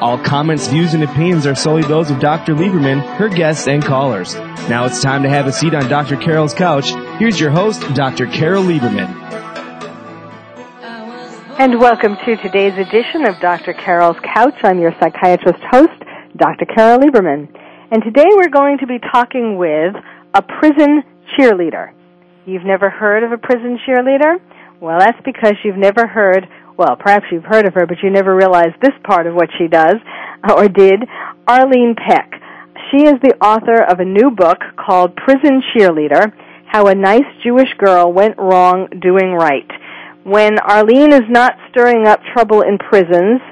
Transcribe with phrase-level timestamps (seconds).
[0.00, 2.54] All comments, views, and opinions are solely those of Dr.
[2.54, 4.34] Lieberman, her guests, and callers.
[4.66, 6.16] Now it's time to have a seat on Dr.
[6.16, 6.92] Carol's couch.
[7.18, 8.26] Here's your host, Dr.
[8.26, 9.10] Carol Lieberman.
[11.58, 13.74] And welcome to today's edition of Dr.
[13.74, 14.54] Carol's Couch.
[14.62, 16.02] I'm your psychiatrist host,
[16.34, 16.64] Dr.
[16.64, 17.54] Carol Lieberman.
[17.90, 19.94] And today we're going to be talking with
[20.32, 21.02] a prison
[21.36, 21.92] cheerleader.
[22.46, 24.40] You've never heard of a prison cheerleader?
[24.80, 26.48] Well, that's because you've never heard
[26.80, 29.68] well, perhaps you've heard of her, but you never realized this part of what she
[29.68, 29.96] does,
[30.48, 31.04] or did,
[31.46, 32.32] Arlene Peck.
[32.90, 36.32] She is the author of a new book called Prison Cheerleader,
[36.72, 39.68] How a Nice Jewish Girl Went Wrong Doing Right.
[40.24, 43.42] When Arlene is not stirring up trouble in prisons,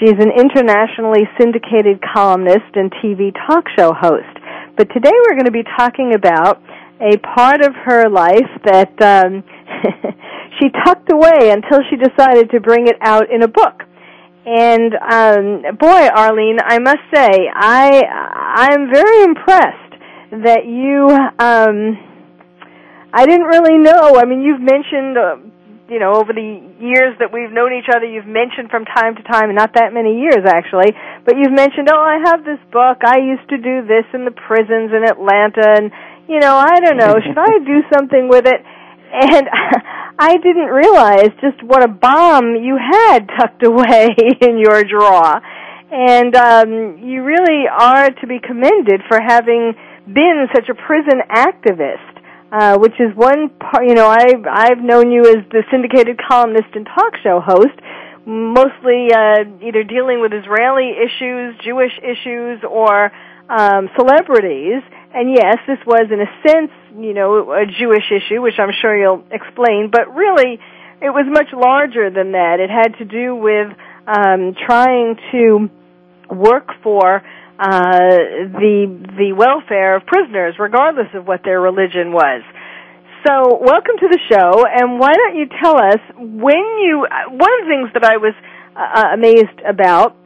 [0.00, 4.34] she's an internationally syndicated columnist and TV talk show host.
[4.76, 6.60] But today we're going to be talking about
[6.98, 9.44] a part of her life that um,
[10.62, 13.82] she tucked away until she decided to bring it out in a book.
[14.46, 19.92] And um, boy, Arlene, I must say, I I'm very impressed
[20.30, 21.10] that you.
[21.38, 21.98] Um,
[23.12, 24.16] I didn't really know.
[24.16, 25.36] I mean, you've mentioned, uh,
[25.92, 29.22] you know, over the years that we've known each other, you've mentioned from time to
[29.22, 30.90] time, not that many years actually,
[31.26, 33.04] but you've mentioned, oh, I have this book.
[33.04, 35.92] I used to do this in the prisons in Atlanta, and
[36.26, 38.58] you know, I don't know, should I do something with it?
[39.12, 39.46] And
[40.22, 45.42] I didn't realize just what a bomb you had tucked away in your drawer.
[45.90, 49.74] And um, you really are to be commended for having
[50.06, 52.22] been such a prison activist.
[52.52, 56.68] Uh, which is one part, you know, I've, I've known you as the syndicated columnist
[56.74, 57.72] and talk show host,
[58.26, 63.10] mostly uh, either dealing with Israeli issues, Jewish issues, or
[63.48, 64.84] um, celebrities.
[65.14, 68.96] And yes, this was in a sense, you know, a Jewish issue, which I'm sure
[68.96, 70.58] you'll explain, but really
[71.00, 72.60] it was much larger than that.
[72.60, 73.74] It had to do with
[74.06, 75.70] um, trying to
[76.30, 77.22] work for
[77.58, 78.86] uh, the
[79.18, 82.42] the welfare of prisoners, regardless of what their religion was.
[83.26, 87.06] So, welcome to the show, and why don't you tell us when you?
[87.30, 88.34] One of the things that I was
[88.74, 90.16] uh, amazed about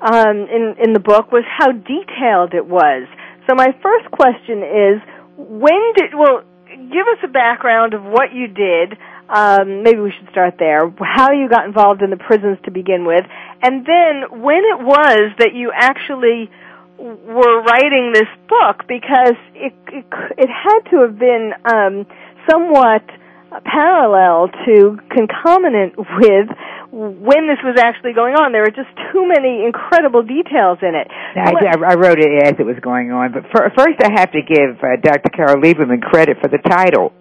[0.00, 3.08] um, in in the book was how detailed it was.
[3.46, 4.98] So my first question is,
[5.36, 8.96] when did, well, give us a background of what you did.
[9.28, 10.88] Um, maybe we should start there.
[11.00, 13.24] How you got involved in the prisons to begin with,
[13.62, 16.48] and then when it was that you actually
[16.98, 20.06] were writing this book, because it it,
[20.38, 22.06] it had to have been um,
[22.48, 23.02] somewhat
[23.64, 26.48] parallel to concomitant with
[26.96, 28.56] when this was actually going on.
[28.56, 31.12] There were just too many incredible details in it.
[31.68, 34.40] I, I wrote it as it was going on, but for, first I have to
[34.40, 35.28] give uh, Dr.
[35.28, 37.12] Carol Lieberman credit for the title.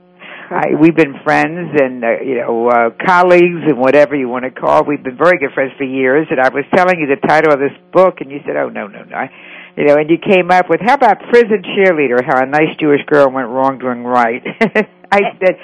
[0.46, 4.52] I, we've been friends and uh, you know uh, colleagues and whatever you want to
[4.52, 4.86] call.
[4.86, 6.28] We've been very good friends for years.
[6.30, 8.86] And I was telling you the title of this book, and you said, "Oh no,
[8.88, 9.34] no, no," I,
[9.75, 12.22] you know, and you came up with, "How about prison cheerleader?
[12.24, 14.44] How a nice Jewish girl went wrong doing right."
[15.12, 15.57] I said,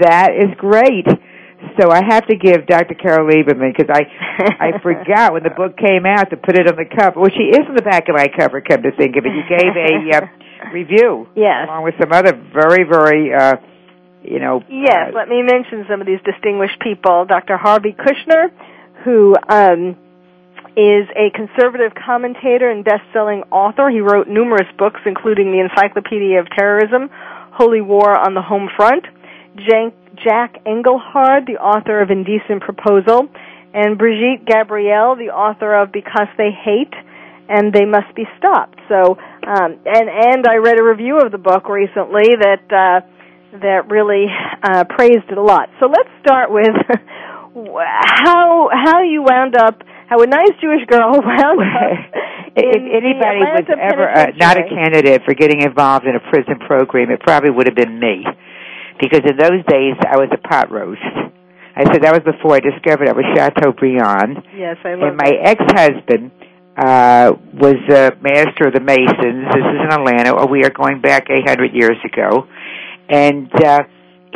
[0.00, 1.10] "That is great."
[1.78, 2.94] So I have to give Dr.
[2.94, 4.02] Carol Lieberman because I
[4.58, 7.20] I forgot when the book came out to put it on the cover.
[7.20, 8.60] Well, she is on the back of my cover.
[8.60, 12.32] Come to think of it, you gave a uh, review, yes, along with some other
[12.32, 13.32] very very.
[13.34, 13.56] uh
[14.22, 14.62] you know.
[14.68, 17.24] Yes, uh, let me mention some of these distinguished people.
[17.24, 17.56] Dr.
[17.56, 18.52] Harvey Kushner,
[19.02, 19.96] who um,
[20.76, 23.88] is a conservative commentator and best-selling author.
[23.88, 27.08] He wrote numerous books, including the Encyclopedia of Terrorism,
[27.56, 29.04] Holy War on the Home Front.
[29.56, 29.92] Jan-
[30.24, 33.28] Jack Engelhard, the author of Indecent Proposal,
[33.72, 36.92] and Brigitte Gabriel, the author of Because They Hate
[37.48, 38.78] and They Must Be Stopped.
[38.88, 43.00] So, um, and and I read a review of the book recently that uh,
[43.58, 44.26] that really
[44.62, 45.68] uh, praised it a lot.
[45.80, 46.70] So let's start with
[48.24, 49.82] how how you wound up.
[50.08, 51.98] How a nice Jewish girl wound up.
[52.56, 57.10] if anybody was ever uh, not a candidate for getting involved in a prison program,
[57.10, 58.26] it probably would have been me
[59.00, 61.00] because in those days I was a pot roast.
[61.74, 64.44] I said that was before I discovered I was Chateaubriand.
[64.56, 66.30] Yes, I love And my ex-husband
[66.76, 69.48] uh, was a master of the Masons.
[69.48, 70.46] This is in Atlanta.
[70.46, 72.46] We are going back 800 years ago.
[73.08, 73.84] And uh,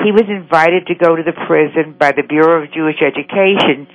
[0.03, 3.87] he was invited to go to the prison by the Bureau of Jewish Education.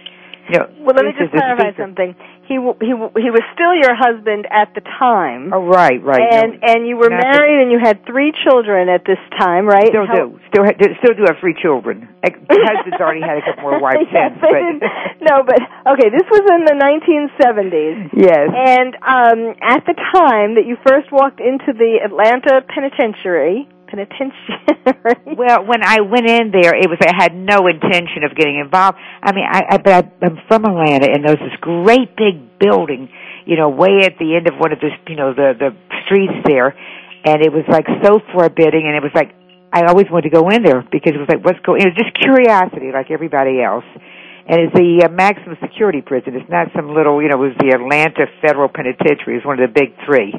[0.49, 2.15] You know, well, let me just clarify something.
[2.49, 6.17] He he he was still your husband at the time, Oh, right, right.
[6.33, 9.85] and No, and you were married, and you had three children at this time, right?
[9.93, 10.39] Still How- do.
[10.49, 12.09] Still, ha- still do have three children.
[12.25, 14.89] Husband's already had a couple more wives Yes, since, but
[15.21, 15.61] no, but
[15.93, 18.09] okay, this was in the 1970s.
[18.17, 18.49] yes.
[18.49, 24.61] And um, at the time that you first walked into the Atlanta penitentiary, penitentiary.
[25.39, 28.97] Well, when I went in there, it was I had no intention of getting involved.
[29.23, 33.07] I mean, I, I but I, I'm from Atlanta, and there's this great big building,
[33.45, 35.71] you know, way at the end of one of the, you know, the the
[36.05, 36.75] streets there,
[37.23, 39.31] and it was like so forbidding, and it was like
[39.71, 41.81] I always wanted to go in there because it was like what's going.
[41.81, 43.85] It was just curiosity, like everybody else.
[44.49, 46.33] And it's the uh, maximum security prison.
[46.33, 49.37] It's not some little, you know, it was the Atlanta Federal Penitentiary.
[49.37, 50.33] It was one of the big three.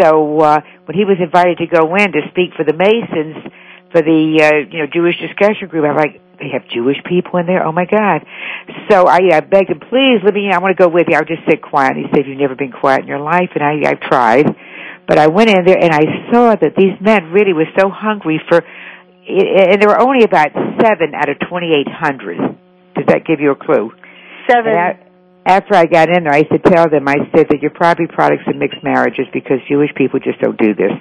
[0.00, 3.52] So uh, when he was invited to go in to speak for the Masons
[3.92, 7.46] for the uh, you know Jewish discussion group, I'm like, they have Jewish people in
[7.46, 7.66] there.
[7.66, 8.24] Oh my God!
[8.88, 10.48] So I, I begged him, please let me.
[10.50, 11.16] I want to go with you.
[11.16, 11.96] I'll just sit quiet.
[11.96, 14.46] And he said, you've never been quiet in your life, and I, I've tried.
[15.06, 18.40] But I went in there and I saw that these men really were so hungry
[18.48, 18.62] for,
[19.26, 22.38] and there were only about seven out of 2,800.
[22.94, 23.90] Does that give you a clue?
[24.48, 25.09] Seven.
[25.46, 28.06] After I got in there, I used to tell them, I said that you're probably
[28.06, 30.92] products of mixed marriages because Jewish people just don't do this.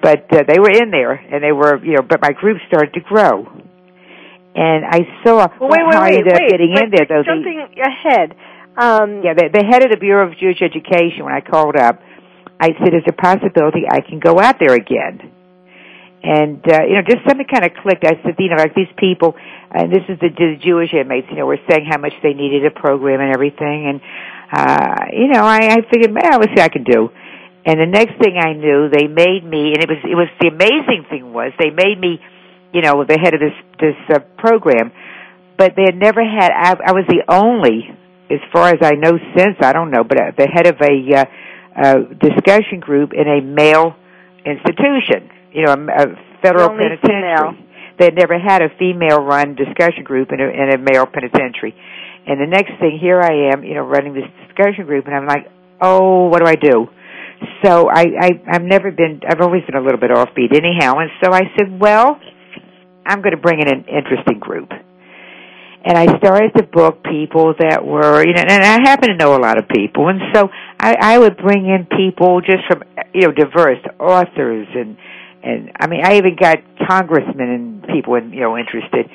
[0.00, 2.94] But uh, they were in there, and they were, you know, but my group started
[2.94, 3.50] to grow.
[4.54, 7.22] And I saw well, wait, wait, how I wait, up getting wait, in there, though.
[7.26, 8.34] Jumping ahead.
[8.78, 12.00] Um, yeah, the, the head of the Bureau of Jewish Education, when I called up,
[12.60, 15.32] I said, "Is a possibility I can go out there again?"
[16.22, 18.04] And uh, you know, just something kind of clicked.
[18.04, 19.34] I said, "You know, like these people,
[19.72, 21.28] and this is the, the Jewish inmates.
[21.30, 24.00] You know, were saying how much they needed a program and everything." And
[24.52, 27.08] uh, you know, I, I figured, man, let's see I can do.
[27.64, 30.48] And the next thing I knew, they made me, and it was it was the
[30.48, 32.20] amazing thing was they made me,
[32.72, 34.92] you know, the head of this this uh, program.
[35.56, 36.52] But they had never had.
[36.52, 37.88] I, I was the only,
[38.30, 40.94] as far as I know, since I don't know, but uh, the head of a
[41.16, 41.24] uh,
[41.76, 43.94] uh, discussion group in a male
[44.44, 45.30] institution.
[45.52, 46.06] You know, a, a
[46.42, 47.20] federal Only penitentiary.
[47.20, 47.66] female.
[47.98, 51.74] They had never had a female-run discussion group in a, in a male penitentiary.
[52.26, 55.26] And the next thing, here I am, you know, running this discussion group, and I'm
[55.26, 55.50] like,
[55.82, 56.88] oh, what do I do?
[57.64, 61.10] So I, I, I've never been, I've always been a little bit offbeat anyhow, and
[61.22, 62.18] so I said, well,
[63.04, 64.70] I'm going to bring in an interesting group.
[65.82, 69.34] And I started to book people that were, you know, and I happen to know
[69.34, 70.48] a lot of people, and so
[70.78, 72.82] I, I would bring in people just from,
[73.14, 74.96] you know, diverse authors and,
[75.42, 79.08] and I mean, I even got congressmen and people, in, you know, interested.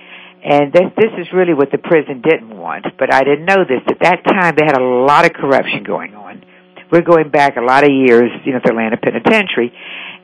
[0.44, 3.82] And this, this is really what the prison didn't want, but I didn't know this.
[3.88, 6.44] At that time, they had a lot of corruption going on.
[6.92, 9.74] We're going back a lot of years, you know, the Atlanta Penitentiary.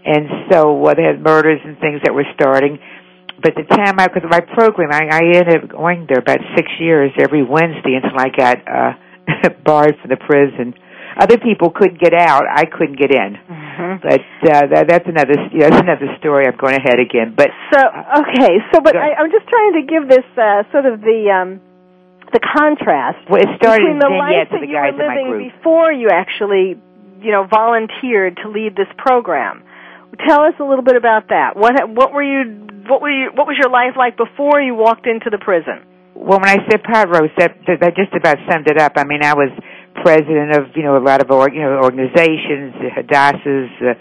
[0.06, 2.78] And so uh, they had murders and things that were starting.
[3.42, 6.70] But the time I, because my program, I, I ended up going there about six
[6.80, 8.94] years every Wednesday until I got uh,
[9.66, 10.76] barred from the prison.
[11.22, 12.50] Other people couldn't get out.
[12.50, 13.38] I couldn't get in.
[13.38, 14.02] mhm.
[14.02, 16.48] But uh, that, that's another yeah, that's another story.
[16.50, 17.38] I'm going ahead again.
[17.38, 17.78] But So
[18.26, 21.62] okay, so but I, I'm just trying to give this uh, sort of the um,
[22.34, 26.10] the contrast well, it started between the life that the you were living before you
[26.10, 26.80] actually,
[27.22, 29.64] you know, volunteered to lead this program.
[30.28, 31.56] Tell us a little bit about that.
[31.56, 35.06] What what were you what were you what was your life like before you walked
[35.06, 35.86] into the prison?
[36.16, 38.94] Well, when I said pot roast, that, that that just about summed it up.
[38.98, 39.50] I mean, I was
[39.96, 43.94] president of you know a lot of org, you know organizations, the Hadassahs, uh,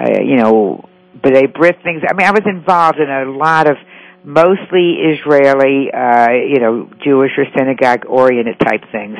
[0.00, 0.84] uh, you know,
[1.18, 2.02] B'nai B'rith things.
[2.08, 3.76] I mean, I was involved in a lot of
[4.24, 9.16] mostly Israeli, uh, you know, Jewish or synagogue oriented type things,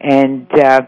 [0.00, 0.82] and uh,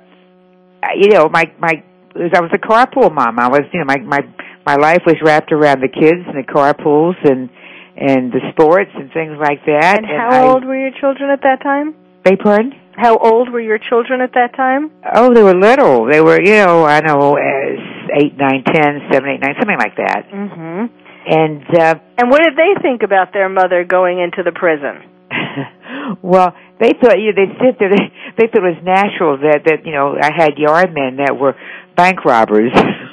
[0.96, 1.82] you know, my my
[2.14, 3.38] I was a carpool mom.
[3.38, 4.20] I was you know my my
[4.64, 7.50] my life was wrapped around the kids and the carpools and
[7.96, 9.98] and the sports and things like that.
[9.98, 11.94] And how I, old were your children at that time?
[12.24, 12.72] Beg pardon?
[12.96, 14.90] How old were your children at that time?
[15.14, 16.06] Oh, they were little.
[16.10, 17.78] They were, you know, I know, as
[18.20, 20.28] eight, nine, ten, seven, eight, nine, something like that.
[20.30, 20.90] Mhm.
[21.24, 25.08] And uh And what did they think about their mother going into the prison?
[26.22, 27.90] well, they thought you know, they sit there.
[27.90, 31.36] They, they thought it was natural that that you know I had yard men that
[31.38, 31.54] were
[31.96, 32.72] bank robbers.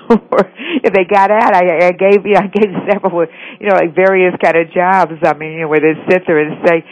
[0.09, 0.41] or
[0.83, 3.25] if they got out, I, I gave you know, I gave several
[3.59, 5.13] you know like various kind of jobs.
[5.23, 6.83] I mean, you know, where they'd sit there and say,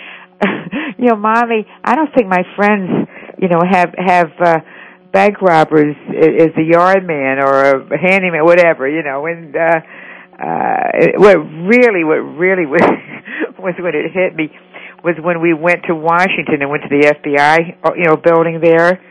[0.97, 3.07] you know, mommy, I don't think my friends,
[3.39, 4.31] you know, have have.
[4.39, 4.59] uh
[5.11, 9.79] bank robbers as a yard man or a handyman, whatever, you know, and uh
[10.37, 10.77] uh
[11.17, 12.81] what really what really was
[13.57, 14.51] was when it hit me
[15.03, 18.59] was when we went to Washington and went to the FBI uh, you know building
[18.61, 19.01] there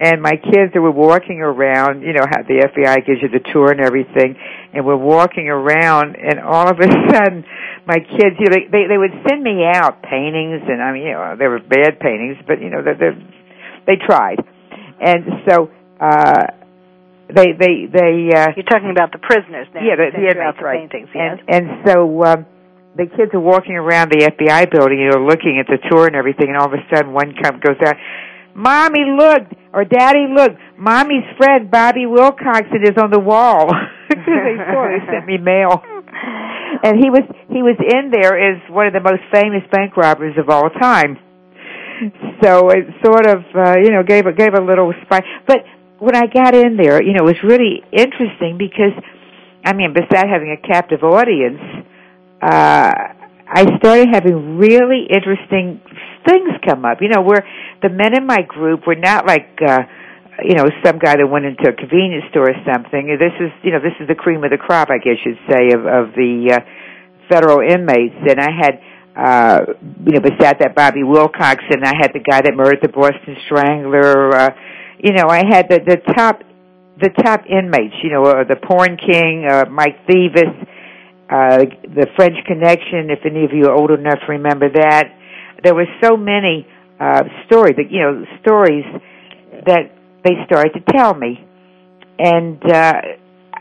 [0.00, 3.42] and my kids they were walking around, you know, how the FBI gives you the
[3.52, 4.36] tour and everything,
[4.72, 7.44] and we're walking around, and all of a sudden,
[7.86, 11.12] my kids, you know, they they would send me out paintings, and I mean, you
[11.12, 13.12] know, they were bad paintings, but you know, they they
[13.86, 14.38] they tried,
[15.00, 15.70] and so.
[16.00, 16.46] uh
[17.28, 20.88] they they they uh you're talking about the prisoners now yeah the, inmates the right
[20.88, 22.46] paintings yes and and so um
[22.96, 26.16] the kids are walking around the FBI building, you know, looking at the tour and
[26.16, 27.94] everything, and all of a sudden one come goes out,
[28.58, 33.70] Mommy, look, or Daddy, look, Mommy's friend Bobby Wilcoxson is on the wall.
[34.10, 34.16] they
[34.66, 35.80] saw, they sent me mail,
[36.82, 40.34] and he was he was in there as one of the most famous bank robbers
[40.36, 41.18] of all time.
[42.42, 45.24] So it sort of, uh, you know, gave a gave a little spike.
[45.46, 45.58] But
[46.00, 48.94] when I got in there, you know, it was really interesting because,
[49.64, 51.62] I mean, besides having a captive audience,
[52.42, 52.90] uh,
[53.46, 55.80] I started having really interesting
[56.26, 56.98] things come up.
[57.00, 57.44] You know, where
[57.82, 59.82] the men in my group were not like, uh,
[60.42, 63.16] you know, some guy that went into a convenience store or something.
[63.18, 65.74] This is, you know, this is the cream of the crop, I guess you'd say,
[65.74, 66.60] of, of the uh,
[67.28, 68.16] federal inmates.
[68.22, 68.74] And I had,
[69.18, 69.58] uh,
[70.06, 74.34] you know, beside that Bobby Wilcoxson, I had the guy that murdered the Boston Strangler.
[74.34, 74.50] Uh,
[75.02, 76.42] you know, I had the the top
[77.00, 77.94] the top inmates.
[78.02, 80.54] You know, uh, the Porn King, uh, Mike Thevis,
[81.30, 83.10] uh, the French Connection.
[83.10, 85.17] If any of you are old enough to remember that,
[85.62, 86.66] there were so many
[87.00, 88.84] uh, stories you know stories
[89.66, 89.92] that
[90.24, 91.44] they started to tell me,
[92.18, 93.00] and uh,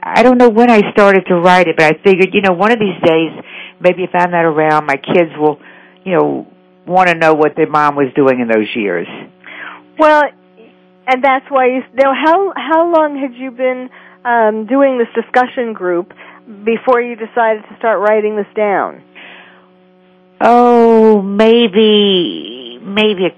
[0.03, 2.71] I don't know when I started to write it, but I figured, you know, one
[2.71, 3.31] of these days,
[3.79, 5.59] maybe if I'm not around, my kids will,
[6.03, 6.47] you know,
[6.85, 9.07] want to know what their mom was doing in those years.
[9.99, 10.23] Well,
[11.07, 13.89] and that's why you now how how long had you been
[14.23, 16.13] um doing this discussion group
[16.63, 19.01] before you decided to start writing this down
[20.41, 23.33] Oh, maybe maybe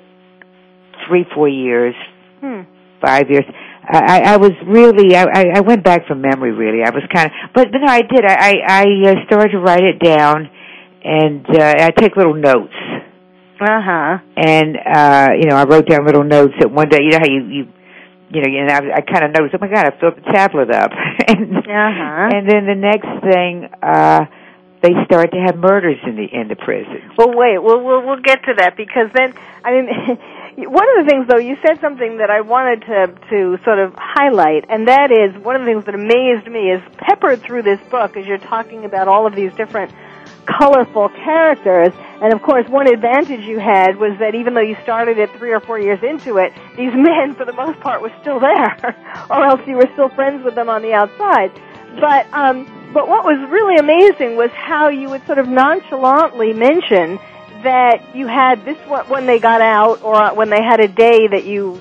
[1.08, 1.96] three, four years,
[2.40, 2.62] hmm.
[3.02, 3.46] five years.
[3.92, 5.26] I, I was really I,
[5.56, 6.52] I went back from memory.
[6.52, 8.24] Really, I was kind of, but, but no, I did.
[8.26, 10.50] I I, I uh, started to write it down,
[11.04, 12.74] and uh, I take little notes.
[13.60, 17.20] uh-huh and uh you know i wrote down little notes that one day you know
[17.20, 17.64] how you you
[18.32, 20.72] you know and i i kind of noticed oh my god i filled the tablet
[20.72, 20.92] up
[21.28, 24.24] and uh-huh and then the next thing uh
[24.82, 28.22] they start to have murders in the in the prison well wait we'll we'll we'll
[28.22, 29.34] get to that because then
[29.64, 29.88] i mean
[30.70, 33.94] one of the things though you said something that i wanted to to sort of
[33.98, 37.80] highlight and that is one of the things that amazed me is peppered through this
[37.90, 39.92] book as you're talking about all of these different
[40.46, 41.94] colorful characters.
[42.22, 45.52] And of course, one advantage you had was that even though you started it three
[45.52, 48.96] or four years into it, these men, for the most part, were still there,
[49.30, 51.52] or else you were still friends with them on the outside.
[52.00, 57.20] But um, but what was really amazing was how you would sort of nonchalantly mention
[57.64, 58.78] that you had this
[59.10, 61.80] when they got out, or when they had a day that you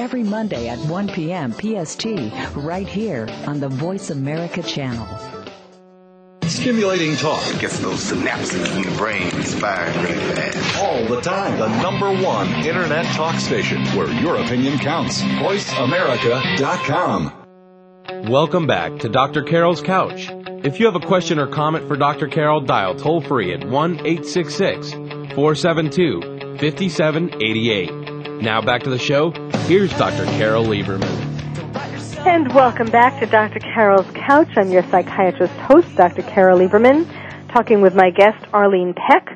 [0.00, 1.52] every Monday at 1 p.m.
[1.52, 2.06] PST,
[2.56, 5.06] right here on the Voice America channel.
[6.44, 7.46] Stimulating talk.
[7.54, 10.82] It gets those synapses in the brain firing really fast.
[10.82, 11.58] All the time.
[11.58, 15.20] The number one internet talk station where your opinion counts.
[15.20, 17.34] VoiceAmerica.com.
[18.28, 19.42] Welcome back to Dr.
[19.42, 20.30] Carol's Couch.
[20.64, 22.26] If you have a question or comment for Dr.
[22.26, 28.42] Carol, dial toll free at 1 866 472 5788.
[28.42, 29.49] Now back to the show.
[29.70, 30.24] Here's Dr.
[30.24, 31.06] Carol Lieberman.
[32.26, 33.60] And welcome back to Dr.
[33.60, 34.48] Carol's Couch.
[34.56, 36.22] I'm your psychiatrist host, Dr.
[36.22, 37.06] Carol Lieberman,
[37.52, 39.28] talking with my guest, Arlene Peck,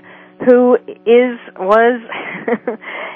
[0.45, 2.03] who is, was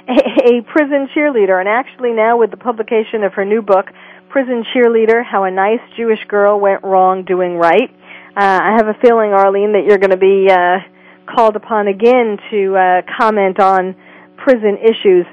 [0.09, 3.87] a prison cheerleader, and actually now with the publication of her new book,
[4.29, 7.91] Prison Cheerleader, How a Nice Jewish Girl Went Wrong Doing Right.
[8.37, 12.39] Uh, I have a feeling, Arlene, that you're going to be uh, called upon again
[12.53, 13.97] to uh, comment on
[14.37, 15.27] prison issues.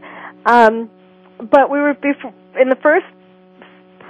[0.48, 0.90] Um,
[1.40, 3.06] but we were before, in the first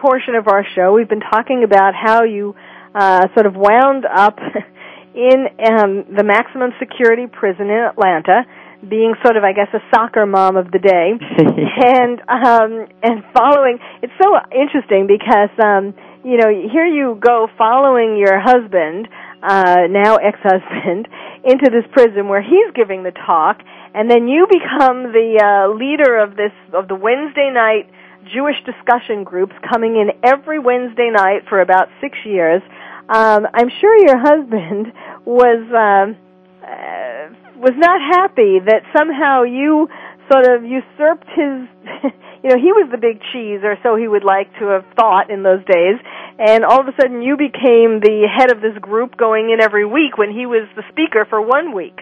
[0.01, 2.55] portion of our show, we've been talking about how you
[2.93, 4.39] uh, sort of wound up
[5.15, 8.45] in um, the maximum security prison in Atlanta,
[8.87, 13.79] being sort of, I guess, a soccer mom of the day, and um, and following.
[14.03, 19.07] It's so interesting because um, you know here you go following your husband,
[19.41, 21.07] uh, now ex-husband,
[21.43, 23.59] into this prison where he's giving the talk,
[23.93, 27.89] and then you become the uh, leader of this of the Wednesday night
[28.33, 32.61] Jewish discussion groups coming in every Wednesday night for about six years.
[33.07, 34.91] Um, I'm sure your husband
[35.25, 36.17] was um,
[36.63, 39.87] uh, was not happy that somehow you
[40.31, 42.11] sort of usurped his.
[42.45, 45.33] you know, he was the big cheese, or so he would like to have thought
[45.33, 45.97] in those days.
[46.37, 49.85] And all of a sudden, you became the head of this group, going in every
[49.85, 51.97] week when he was the speaker for one week.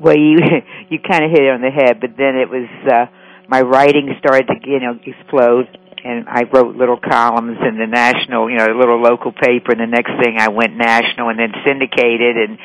[0.00, 0.40] Well, you
[0.88, 2.68] you kind of hit it on the head, but then it was.
[2.88, 3.06] uh
[3.48, 5.68] my writing started to you know explode
[6.04, 9.80] and I wrote little columns in the national, you know, a little local paper and
[9.80, 12.58] the next thing I went national and then syndicated and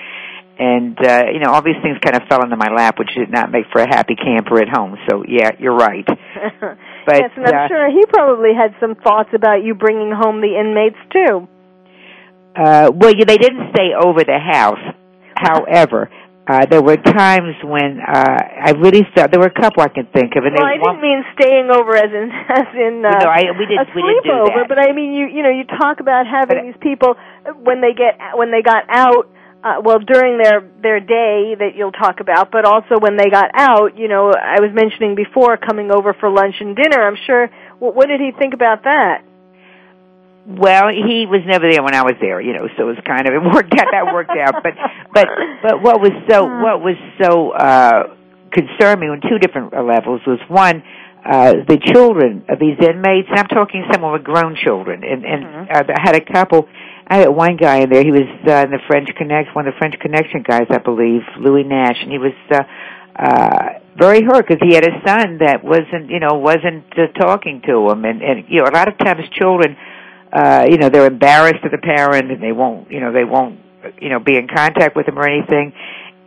[0.62, 3.32] and uh you know all these things kind of fell into my lap which did
[3.32, 4.96] not make for a happy camper at home.
[5.10, 6.08] So yeah, you're right.
[7.04, 10.40] But yes, and I'm uh, sure he probably had some thoughts about you bringing home
[10.40, 11.50] the inmates too.
[12.54, 14.86] Uh well, yeah, they didn't stay over the house.
[15.36, 16.12] However,
[16.46, 20.06] uh, there were times when uh, I really felt there were a couple I can
[20.14, 20.44] think of.
[20.44, 22.28] And well, I didn't mean staying over as in
[22.62, 24.70] as in uh, no, I, we didn't, a we didn't do sleepover, that.
[24.70, 27.16] but I mean you you know you talk about having But- these people
[27.62, 29.30] when they get when they got out.
[29.64, 33.52] Uh, well, during their their day that you'll talk about, but also when they got
[33.54, 37.06] out, you know, I was mentioning before coming over for lunch and dinner.
[37.06, 37.48] I'm sure.
[37.78, 39.24] What, what did he think about that?
[40.48, 43.28] Well, he was never there when I was there, you know, so it was kind
[43.28, 43.86] of it worked out.
[43.92, 44.74] That worked out, but
[45.14, 45.28] but
[45.62, 48.16] but what was so what was so uh
[48.50, 50.82] concerned me on two different uh, levels was one
[51.24, 53.30] uh the children of these inmates.
[53.30, 56.68] And I'm talking some with grown children, and and uh, I had a couple.
[57.12, 58.04] I had one guy in there.
[58.04, 61.22] He was uh, in the French Connect, one of the French Connection guys, I believe,
[61.38, 62.34] Louis Nash, and he was.
[62.50, 62.64] uh
[63.14, 67.62] uh very hurt because he had a son that wasn't, you know, wasn't uh, talking
[67.68, 69.76] to him, and and you know, a lot of times children,
[70.32, 73.60] uh, you know, they're embarrassed to the parent, and they won't, you know, they won't,
[74.02, 75.74] you know, be in contact with him or anything.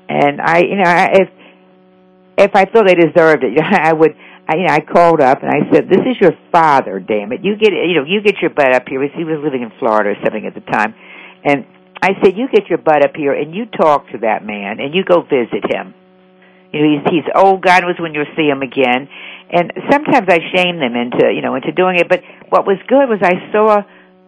[0.08, 1.28] And I, you know, I, if
[2.36, 4.14] if I feel they deserved it, I would.
[4.46, 7.40] I, you know, I called up and I said, "This is your father, damn it!
[7.42, 10.10] You get, you know, you get your butt up here." He was living in Florida
[10.10, 10.94] or something at the time,
[11.44, 11.64] and
[12.02, 14.94] I said, "You get your butt up here and you talk to that man and
[14.94, 15.94] you go visit him."
[16.72, 17.62] You know, he's he's old.
[17.62, 19.08] God knows when you'll see him again.
[19.50, 22.08] And sometimes I shame them into you know into doing it.
[22.08, 23.82] But what was good was I saw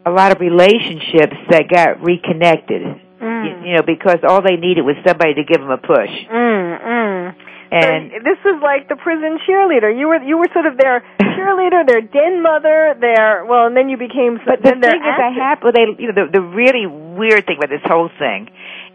[0.06, 2.82] a lot of relationships that got reconnected.
[3.20, 3.44] Mm.
[3.44, 6.14] You, you know, because all they needed was somebody to give them a push.
[6.30, 7.34] Mm, mm.
[7.70, 9.90] And so this was like the prison cheerleader.
[9.90, 13.88] You were you were sort of their cheerleader, their den mother, their well, and then
[13.88, 14.38] you became.
[14.38, 17.46] But then the thing is, I have well, they you know the the really weird
[17.46, 18.48] thing about this whole thing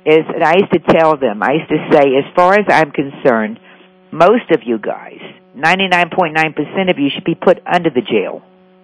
[0.05, 2.91] is that I used to tell them, I used to say, as far as I'm
[2.91, 3.59] concerned,
[4.11, 5.21] most of you guys,
[5.55, 8.41] 99.9% of you should be put under the jail.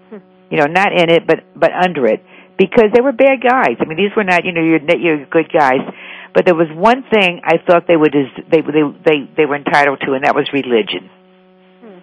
[0.10, 0.17] Hmm.
[0.52, 2.23] You know, not in it, but but under it,
[2.58, 3.78] because they were bad guys.
[3.80, 5.82] I mean, these were not, you know, you're you're good guys.
[6.34, 9.56] But there was one thing I thought they would is they they they they were
[9.56, 11.10] entitled to, and that was religion.
[11.82, 12.00] Hmm.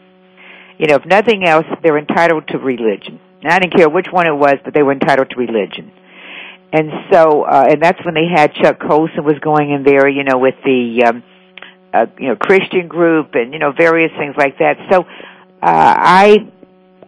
[0.78, 3.20] You know, if nothing else, they're entitled to religion.
[3.42, 5.92] And I didn't care which one it was, but they were entitled to religion.
[6.72, 10.24] And so, uh, and that's when they had Chuck Colson was going in there, you
[10.24, 11.22] know, with the, um,
[11.92, 14.76] uh, you know, Christian group and, you know, various things like that.
[14.90, 15.04] So, uh,
[15.62, 16.50] I,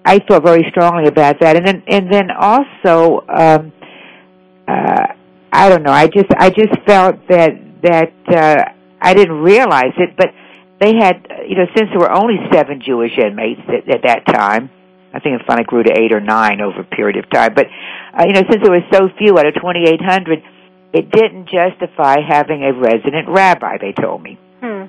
[0.05, 1.57] I felt very strongly about that.
[1.57, 3.72] And then, and then also, um,
[4.68, 5.07] uh,
[5.56, 8.64] I don't know, I just, I just felt that, that, uh,
[9.00, 10.28] I didn't realize it, but
[10.80, 14.70] they had, you know, since there were only seven Jewish inmates at, at that time,
[15.14, 17.54] I think it finally grew to eight or nine over a period of time.
[17.54, 17.66] But
[18.12, 20.42] uh, you know, since there were so few out of 2,800,
[20.92, 23.78] it didn't justify having a resident rabbi.
[23.80, 24.38] They told me.
[24.60, 24.84] Hmm.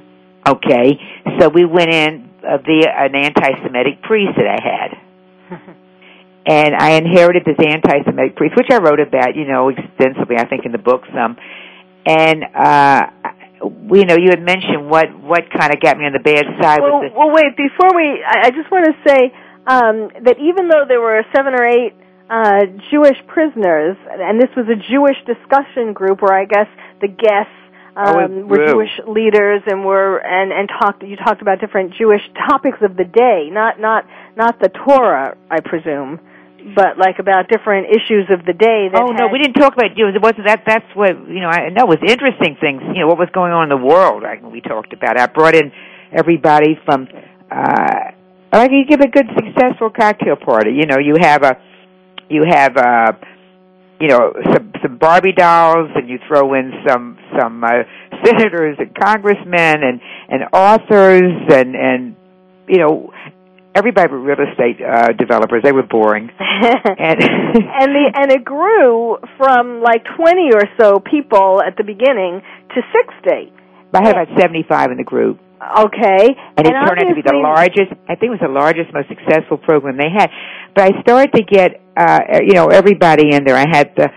[0.45, 0.99] Okay,
[1.39, 5.75] so we went in uh, via an anti-Semitic priest that I had.
[6.47, 10.37] and I inherited this anti-Semitic priest, which I wrote about, you know, extensively.
[10.37, 11.35] I think in the book some.
[12.07, 13.01] And uh,
[13.91, 16.79] you know, you had mentioned what what kind of got me on the bad side.
[16.79, 17.51] Well, was the, well, wait.
[17.57, 19.19] Before we, I, I just want to say
[19.67, 21.93] um, that even though there were seven or eight
[22.29, 27.51] uh, Jewish prisoners, and this was a Jewish discussion group where I guess the guests
[27.97, 28.67] um, Oh, were.
[28.67, 31.03] Jewish leaders and were and and talked.
[31.03, 34.05] You talked about different Jewish topics of the day, not not
[34.37, 36.19] not the Torah, I presume,
[36.75, 38.89] but like about different issues of the day.
[38.91, 40.13] That Oh no, we didn't talk about Jews.
[40.15, 40.63] It wasn't that.
[40.65, 41.49] That's what you know.
[41.49, 42.81] I know it was interesting things.
[42.93, 44.23] You know what was going on in the world.
[44.23, 45.19] I, we talked about.
[45.19, 45.71] I brought in
[46.11, 47.07] everybody from.
[47.51, 48.11] uh
[48.51, 50.71] Like you give a good successful cocktail party.
[50.71, 51.57] You know, you have a,
[52.29, 53.11] you have uh
[53.99, 57.83] you know some some Barbie dolls, and you throw in some some uh,
[58.23, 62.15] senators and congressmen and and authors and and
[62.67, 63.11] you know
[63.77, 65.61] everybody but real estate uh developers.
[65.63, 66.29] They were boring.
[66.39, 72.41] and and the and it grew from like 20 or so people at the beginning
[72.73, 73.53] to 60.
[73.93, 75.39] I had about 75 in the group.
[75.57, 76.35] Okay.
[76.57, 79.09] And it turned out to be the largest, I think it was the largest, most
[79.09, 80.29] successful program they had.
[80.75, 83.55] But I started to get, uh, you know, everybody in there.
[83.55, 84.09] I had the,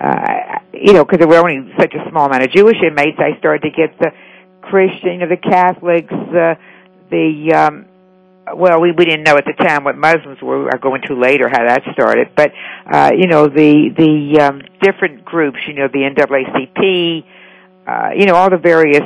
[0.00, 3.38] uh, you know, because there were only such a small amount of Jewish inmates, I
[3.38, 4.10] started to get the
[4.62, 6.54] Christian, you know, the Catholics, uh,
[7.10, 7.86] the, um,
[8.56, 10.68] well, we, we didn't know at the time what Muslims were.
[10.72, 12.28] I'll go into later how that started.
[12.36, 12.52] But,
[12.90, 17.24] uh, you know, the, the, um, different groups, you know, the NAACP,
[17.86, 19.04] uh, you know, all the various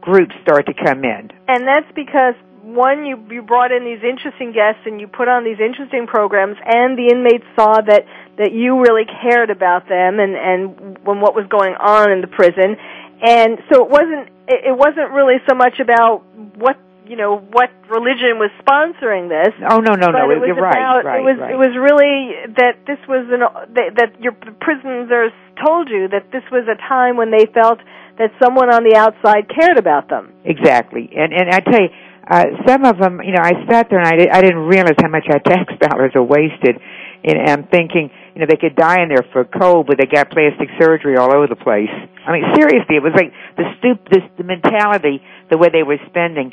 [0.00, 1.30] groups start to come in.
[1.48, 5.44] And that's because one, you you brought in these interesting guests and you put on
[5.44, 8.06] these interesting programs, and the inmates saw that
[8.38, 12.26] that you really cared about them and and when what was going on in the
[12.26, 12.76] prison,
[13.22, 16.24] and so it wasn't it wasn't really so much about
[16.56, 19.52] what you know what religion was sponsoring this.
[19.68, 20.30] Oh no, no, no!
[20.30, 21.52] it was You're right, about, right, It was right.
[21.52, 25.32] it was really that this was an that, that your prisoners
[25.64, 27.78] told you that this was a time when they felt
[28.18, 30.32] that someone on the outside cared about them.
[30.44, 31.92] Exactly, and and I tell you,
[32.24, 34.96] uh, some of them, you know, I sat there and I, di- I didn't realize
[34.96, 36.80] how much our tax dollars are wasted.
[37.24, 40.28] And I'm thinking, you know, they could die in there for cold, but they got
[40.30, 41.88] plastic surgery all over the place.
[41.88, 45.96] I mean, seriously, it was like the stoop, this the mentality, the way they were
[46.08, 46.52] spending.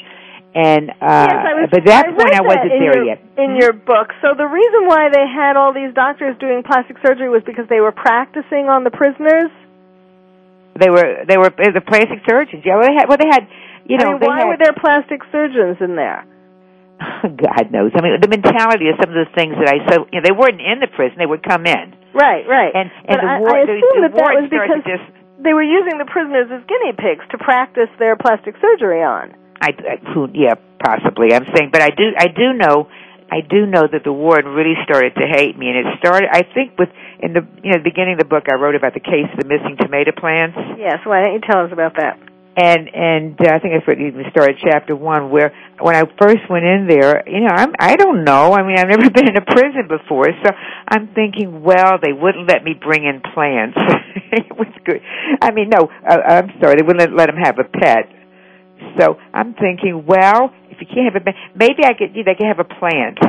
[0.51, 3.23] And uh yes, I was, but that I point I wasn't there your, yet.
[3.39, 7.31] In your book, so the reason why they had all these doctors doing plastic surgery
[7.31, 9.47] was because they were practicing on the prisoners.
[10.75, 12.67] They were they were the plastic surgeons.
[12.67, 13.47] Yeah, well, they had well they had
[13.87, 16.27] you know I mean, why had, were there plastic surgeons in there?
[17.23, 17.95] God knows.
[17.95, 20.35] I mean, the mentality of some of the things that I said, you know, they
[20.35, 21.95] weren't in the prison; they would come in.
[22.11, 22.75] Right, right.
[22.75, 24.83] And and But the I, war, I the, assume the that that war was because
[24.83, 25.07] just
[25.41, 29.33] they were using the prisoners as guinea pigs to practice their plastic surgery on.
[29.61, 31.33] I, I who, yeah, possibly.
[31.33, 32.89] I'm saying, but I do, I do know,
[33.31, 36.29] I do know that the ward really started to hate me, and it started.
[36.33, 36.89] I think with
[37.21, 39.39] in the you know the beginning of the book, I wrote about the case of
[39.39, 40.57] the missing tomato plants.
[40.77, 42.17] Yes, why don't you tell us about that?
[42.55, 45.31] and and uh, I think that's what even started chapter one.
[45.31, 48.53] Where when I first went in there, you know, I'm I don't know.
[48.53, 50.51] I mean, I've never been in a prison before, so
[50.87, 53.77] I'm thinking, well, they wouldn't let me bring in plants.
[54.31, 55.01] it was good.
[55.41, 58.09] I mean, no, uh, I'm sorry, they wouldn't let them have a pet.
[58.99, 62.59] So I'm thinking, well, if you can't have a, maybe I could, they could have
[62.59, 63.19] a plant.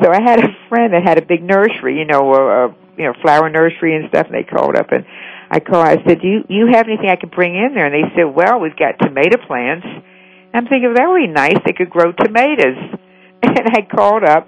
[0.00, 3.04] So I had a friend that had a big nursery, you know, a, a you
[3.04, 4.26] know flower nursery and stuff.
[4.26, 5.04] And they called up and
[5.52, 5.86] I called.
[5.86, 8.24] I said, "Do you you have anything I could bring in there?" And they said,
[8.24, 9.86] "Well, we've got tomato plants."
[10.54, 11.60] I'm thinking that would be nice.
[11.64, 12.98] They could grow tomatoes.
[13.42, 14.46] And I called up,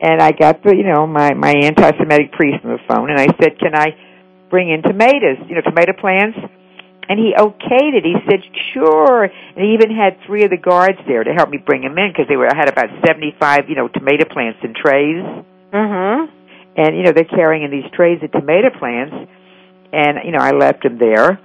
[0.00, 3.28] and I got the you know my my anti-Semitic priest on the phone, and I
[3.40, 3.94] said, "Can I
[4.50, 5.38] bring in tomatoes?
[5.48, 6.36] You know, tomato plants?"
[7.12, 8.08] And he okayed it.
[8.08, 8.40] He said,
[8.72, 11.98] "Sure." And he even had three of the guards there to help me bring them
[11.98, 15.20] in because they were I had about seventy-five you know tomato plants in trays.
[15.76, 16.32] Mm-hmm.
[16.80, 19.28] And you know they're carrying in these trays of tomato plants
[19.92, 21.38] and you know I left him there,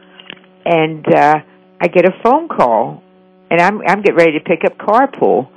[0.65, 1.35] and uh,
[1.81, 3.03] I get a phone call,
[3.51, 5.49] and I'm I'm getting ready to pick up carpool,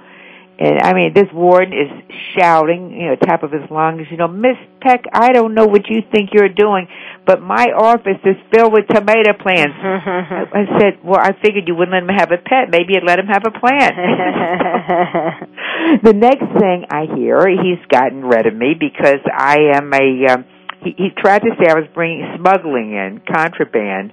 [0.59, 4.29] and I mean this warden is shouting, you know, top of his lungs, you know,
[4.29, 6.89] Miss Peck, I don't know what you think you're doing,
[7.27, 9.77] but my office is filled with tomato plants.
[9.83, 12.71] I said, well, I figured you wouldn't let him have a pet.
[12.71, 13.95] Maybe you'd let him have a plant.
[16.03, 20.33] the next thing I hear, he's gotten rid of me because I am a.
[20.33, 20.45] Um,
[20.83, 24.13] he, he tried to say I was bringing smuggling in contraband.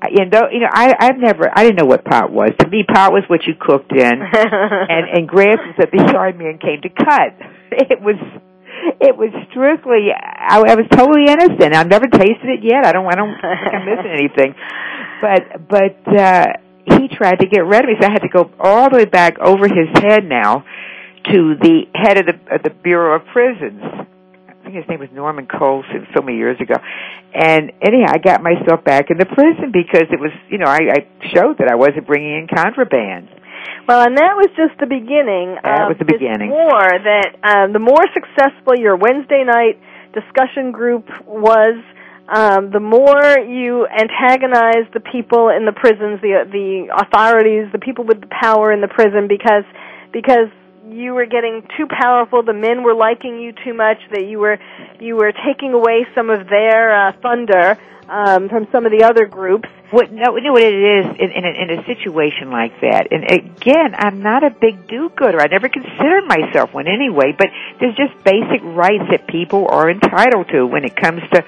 [0.00, 2.50] And though you know, I I've never I didn't know what pot was.
[2.60, 6.38] To me, pot was what you cooked in, and and grass was that the yard
[6.38, 7.32] man came to cut.
[7.72, 8.16] It was
[9.00, 11.74] it was strictly I, I was totally innocent.
[11.74, 12.86] I've never tasted it yet.
[12.86, 14.54] I don't I don't think I'm missing anything.
[15.20, 16.46] But but uh
[16.86, 19.04] he tried to get rid of me, so I had to go all the way
[19.06, 20.64] back over his head now
[21.32, 23.82] to the head of the of the Bureau of Prisons
[24.66, 26.74] I think his name was Norman Carlson so many years ago.
[27.32, 30.90] And anyhow, I got myself back in the prison because it was, you know, I,
[30.90, 33.28] I showed that I wasn't bringing in contraband.
[33.88, 35.56] Well, and that was just the beginning.
[35.62, 36.50] That was the beginning.
[36.50, 39.78] More that um, the more successful your Wednesday night
[40.12, 41.78] discussion group was,
[42.28, 48.04] um, the more you antagonize the people in the prisons, the the authorities, the people
[48.04, 49.64] with the power in the prison, because
[50.12, 50.50] because
[50.88, 54.58] you were getting too powerful, the men were liking you too much, that you were
[55.00, 59.26] you were taking away some of their uh, thunder um, from some of the other
[59.26, 59.68] groups.
[59.90, 63.08] What no, you know what it is in, in, a, in a situation like that.
[63.10, 65.40] And again, I'm not a big do-gooder.
[65.40, 67.34] I never considered myself one anyway.
[67.36, 67.48] But
[67.80, 71.44] there's just basic rights that people are entitled to when it comes to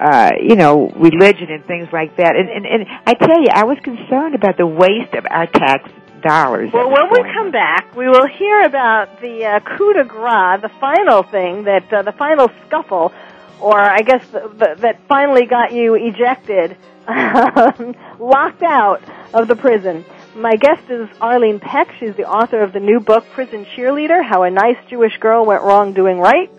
[0.00, 2.34] uh, you know, religion and things like that.
[2.34, 5.88] And, and, and I tell you, I was concerned about the waste of our tax
[6.22, 6.70] dollars.
[6.72, 10.70] Well, when we come back, we will hear about the uh, coup de grace, the
[10.80, 13.12] final thing that uh, the final scuffle,
[13.60, 16.76] or I guess the, the, that finally got you ejected,
[18.18, 19.02] locked out
[19.34, 20.04] of the prison.
[20.34, 21.88] My guest is Arlene Peck.
[22.00, 25.62] She's the author of the new book, Prison Cheerleader: How a Nice Jewish Girl Went
[25.62, 26.50] Wrong Doing Right.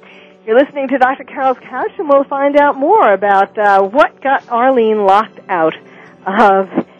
[0.45, 1.23] You're listening to Dr.
[1.23, 5.73] Carol's Couch, and we'll find out more about uh, what got Arlene locked out
[6.27, 6.82] of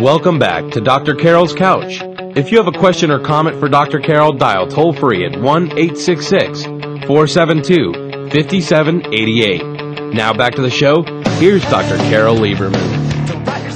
[0.00, 1.14] Welcome back to Dr.
[1.14, 2.00] Carol's Couch.
[2.36, 4.00] If you have a question or comment for Dr.
[4.00, 7.92] Carol, dial toll free at 1 866 472
[8.32, 10.12] 5788.
[10.12, 11.04] Now back to the show.
[11.38, 11.96] Here's Dr.
[12.08, 12.74] Carol Lieberman.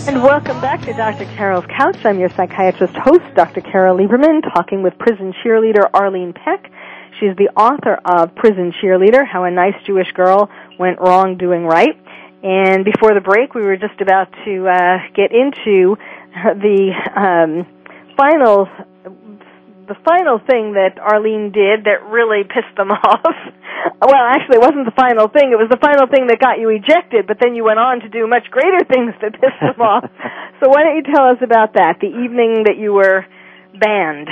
[0.08, 1.24] And welcome back to Dr.
[1.36, 2.04] Carol's Couch.
[2.04, 3.60] I'm your psychiatrist host, Dr.
[3.60, 6.68] Carol Lieberman, talking with prison cheerleader Arlene Peck.
[7.20, 11.96] She's the author of Prison Cheerleader How a Nice Jewish Girl Went Wrong Doing Right.
[12.42, 15.96] And before the break, we were just about to uh, get into
[16.34, 17.66] the um,
[18.16, 18.68] final
[19.88, 23.24] the final thing that Arlene did that really pissed them off.
[24.04, 25.48] well, actually, it wasn't the final thing.
[25.48, 28.08] It was the final thing that got you ejected, but then you went on to
[28.12, 30.04] do much greater things that pissed them off.
[30.60, 33.24] So why don't you tell us about that, the evening that you were
[33.72, 34.28] banned?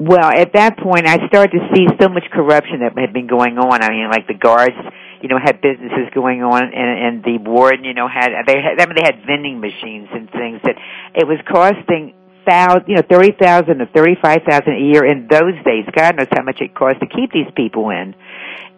[0.00, 3.60] Well, at that point, I started to see so much corruption that had been going
[3.60, 3.84] on.
[3.84, 4.80] I mean, like the guards,
[5.20, 8.80] you know, had businesses going on, and, and the warden, you know, had they had
[8.80, 10.76] I mean, they had vending machines and things that
[11.14, 12.14] it was costing
[12.48, 15.84] thousand, you know, thirty thousand to thirty-five thousand a year in those days.
[15.94, 18.14] God knows how much it cost to keep these people in,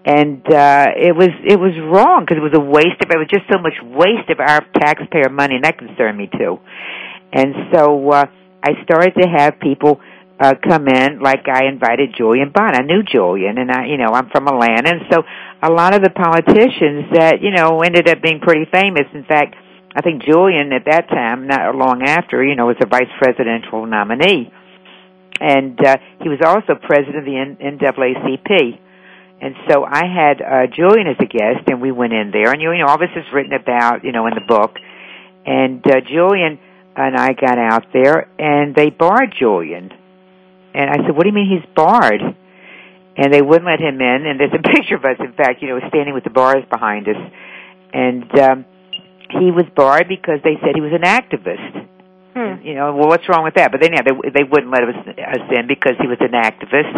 [0.05, 3.29] and uh, it was it was wrong because it was a waste of it was
[3.31, 6.59] just so much waste of our taxpayer money, and that concerned me too.
[7.33, 8.27] And so uh,
[8.63, 10.01] I started to have people
[10.39, 12.75] uh, come in, like I invited Julian Bond.
[12.75, 15.23] I knew Julian, and I, you know, I'm from Atlanta, and so
[15.63, 19.07] a lot of the politicians that you know ended up being pretty famous.
[19.15, 19.55] In fact
[19.95, 23.85] I think Julian at that time, not long after, you know, was a vice presidential
[23.85, 24.51] nominee.
[25.39, 28.79] And uh, he was also president of the NAACP.
[29.43, 32.53] And so I had uh, Julian as a guest, and we went in there.
[32.53, 34.77] And, you know, all this is written about, you know, in the book.
[35.45, 36.59] And uh, Julian
[36.95, 39.91] and I got out there, and they barred Julian.
[40.75, 42.23] And I said, what do you mean he's barred?
[43.17, 44.27] And they wouldn't let him in.
[44.27, 47.09] And there's a picture of us, in fact, you know, standing with the bars behind
[47.09, 47.21] us.
[47.93, 48.65] And um,
[49.31, 51.89] he was barred because they said he was an activist.
[52.33, 52.65] Hmm.
[52.65, 53.73] You know, well, what's wrong with that?
[53.73, 56.97] But they, yeah, they they wouldn't let us, us in because he was an activist,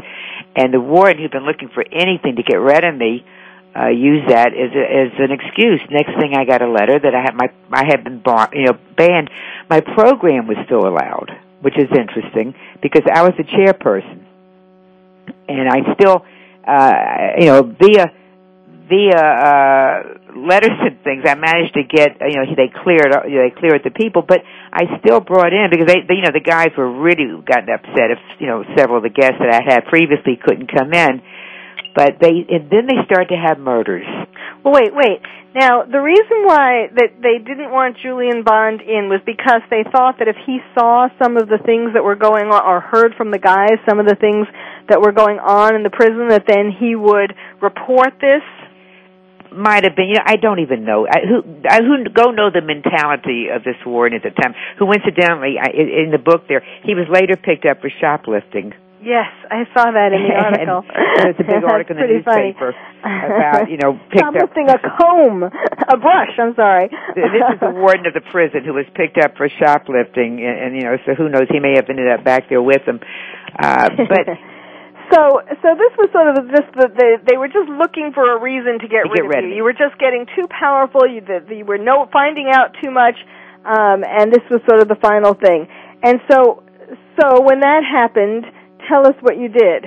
[0.55, 3.27] and the warden who'd been looking for anything to get rid of me
[3.75, 5.83] uh, used that as a, as an excuse.
[5.91, 8.67] Next thing, I got a letter that I had my I had been bar, you
[8.67, 9.31] know banned.
[9.69, 14.23] My program was still allowed, which is interesting because I was the chairperson,
[15.49, 16.25] and I still,
[16.67, 16.93] uh,
[17.39, 18.07] you know, via
[18.85, 19.97] via uh,
[20.37, 23.83] letters and things, I managed to get you know they cleared you know, they cleared
[23.85, 26.91] the people, but I still brought in because they, they you know the guys were
[26.91, 30.69] really gotten upset if you know several of the guests that I had previously couldn't
[30.69, 31.23] come in,
[31.95, 34.07] but they and then they started to have murders.
[34.65, 35.21] Well, wait, wait.
[35.55, 40.19] Now, the reason why that they didn't want Julian Bond in was because they thought
[40.19, 43.31] that if he saw some of the things that were going on or heard from
[43.31, 44.51] the guys some of the things
[44.91, 47.33] that were going on in the prison that then he would
[47.63, 48.43] report this
[49.55, 50.11] might have been.
[50.11, 51.39] You know, I don't even know I, who.
[51.69, 54.55] I, who go know the mentality of this warden at the time.
[54.79, 58.75] Who incidentally, I, in the book there, he was later picked up for shoplifting.
[59.05, 60.81] Yes, I saw that in the article.
[61.21, 62.57] There's a big article in the pretty funny.
[62.57, 62.73] newspaper
[63.05, 64.33] about you know picked up.
[64.33, 66.33] Shoplifting a comb, a brush.
[66.41, 66.89] I'm sorry.
[67.13, 70.71] this is the warden of the prison who was picked up for shoplifting, and, and
[70.75, 71.47] you know, so who knows?
[71.53, 72.99] He may have ended up back there with him.
[73.61, 74.25] Uh, but
[75.13, 75.21] So,
[75.61, 78.81] so this was sort of just the, the they were just looking for a reason
[78.81, 79.51] to get, To rid, get of rid you.
[79.53, 79.57] of.
[79.61, 81.05] You were just getting too powerful.
[81.07, 83.21] You, the, you were no finding out too much,
[83.69, 85.69] um, and this was sort of the final thing.
[86.03, 86.65] And so,
[87.21, 88.47] so when that happened,
[88.89, 89.85] tell us what you did.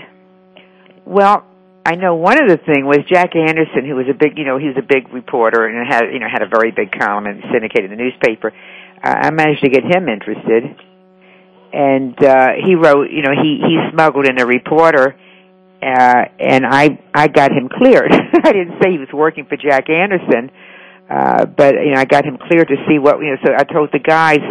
[1.06, 1.46] Well,
[1.86, 4.58] I know one of the thing was Jack Anderson, who was a big, you know,
[4.60, 7.42] he was a big reporter and had, you know, had a very big column and
[7.52, 8.52] syndicated in the newspaper.
[9.02, 10.64] Uh, I managed to get him interested,
[11.72, 15.16] and uh, he wrote, you know, he he smuggled in a reporter,
[15.82, 18.12] uh, and I I got him cleared.
[18.44, 20.52] I didn't say he was working for Jack Anderson,
[21.10, 23.38] uh, but you know, I got him cleared to see what, you know.
[23.46, 24.44] So I told the guys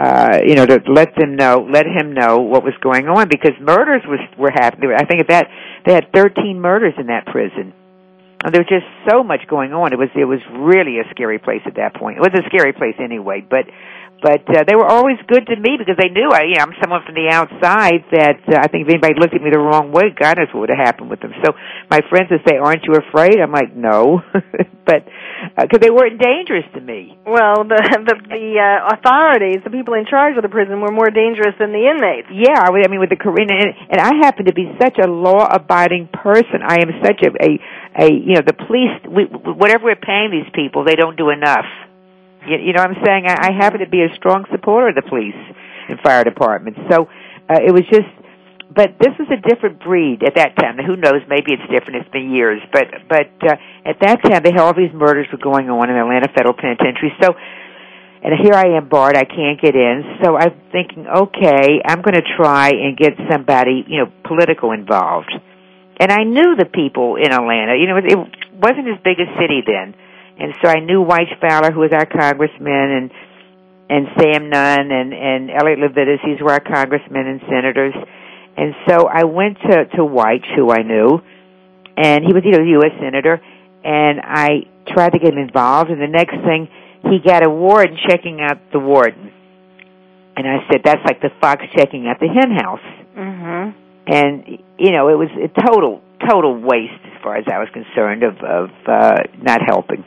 [0.00, 3.52] uh, you know, to let them know, let him know what was going on because
[3.60, 4.96] murders was were happening.
[4.96, 5.48] I think at that
[5.84, 7.74] they had 13 murders in that prison.
[8.40, 9.92] And there was just so much going on.
[9.92, 12.16] It was it was really a scary place at that point.
[12.16, 13.68] It was a scary place anyway, but
[14.22, 16.76] but uh, they were always good to me because they knew I, you know, I'm
[16.80, 19.92] someone from the outside that uh, I think if anybody looked at me the wrong
[19.92, 21.32] way, God knows what would have happened with them.
[21.44, 21.52] So
[21.90, 24.20] my friends would say, "Aren't you afraid?" I'm like, "No,"
[24.88, 25.08] but
[25.56, 27.16] because they weren't dangerous to me.
[27.24, 31.10] Well, the the, the uh, authorities, the people in charge of the prison, were more
[31.10, 32.28] dangerous than the inmates.
[32.28, 36.10] Yeah, I mean, with the Korean, and, and I happen to be such a law-abiding
[36.12, 36.60] person.
[36.66, 37.50] I am such a a,
[37.96, 41.66] a you know, the police, we, whatever we're paying these people, they don't do enough.
[42.46, 43.24] You, you know what I'm saying?
[43.26, 45.38] I, I happen to be a strong supporter of the police
[45.88, 46.80] and fire departments.
[46.90, 47.08] So
[47.48, 48.08] uh, it was just,
[48.70, 50.76] but this was a different breed at that time.
[50.76, 51.26] Now, who knows?
[51.26, 52.06] Maybe it's different.
[52.06, 55.42] It's been years, but but uh, at that time, they had all these murders were
[55.42, 57.10] going on in Atlanta Federal Penitentiary.
[57.20, 57.34] So
[58.22, 59.16] and here I am barred.
[59.16, 60.20] I can't get in.
[60.22, 65.32] So I'm thinking, okay, I'm going to try and get somebody, you know, political involved.
[65.98, 67.76] And I knew the people in Atlanta.
[67.80, 68.18] You know, it, it
[68.52, 69.96] wasn't as big a city then,
[70.40, 73.10] and so I knew Wyche Fowler, who was our congressman, and
[73.90, 76.24] and Sam Nunn and and Elliott Levitas.
[76.24, 77.94] These were our congressmen and senators.
[78.56, 81.20] And so I went to to Wyche, who I knew,
[81.96, 82.92] and he was, you know, a U.S.
[83.00, 83.40] senator.
[83.82, 85.90] And I tried to get him involved.
[85.90, 86.68] And the next thing,
[87.04, 89.32] he got a warden checking out the warden.
[90.36, 92.86] And I said, that's like the fox checking out the hen house.
[93.16, 93.78] Mm-hmm.
[94.06, 98.22] And, you know, it was a total, total waste as far as I was concerned
[98.22, 100.04] of, of, uh, not helping.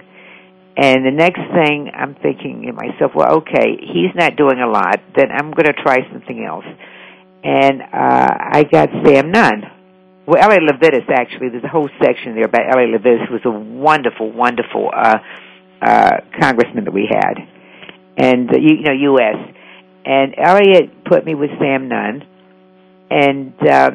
[0.75, 4.99] And the next thing I'm thinking to myself, well, okay, he's not doing a lot,
[5.15, 6.65] then I'm going to try something else.
[7.43, 9.63] And, uh, I got Sam Nunn.
[10.25, 13.51] Well, Elliott Levitas, actually, there's a whole section there about Elliott Levitas, who was a
[13.51, 15.17] wonderful, wonderful, uh,
[15.81, 17.37] uh, congressman that we had.
[18.17, 19.35] And, uh, you, you know, U.S.
[20.05, 22.23] And Elliott put me with Sam Nunn.
[23.09, 23.91] And, uh,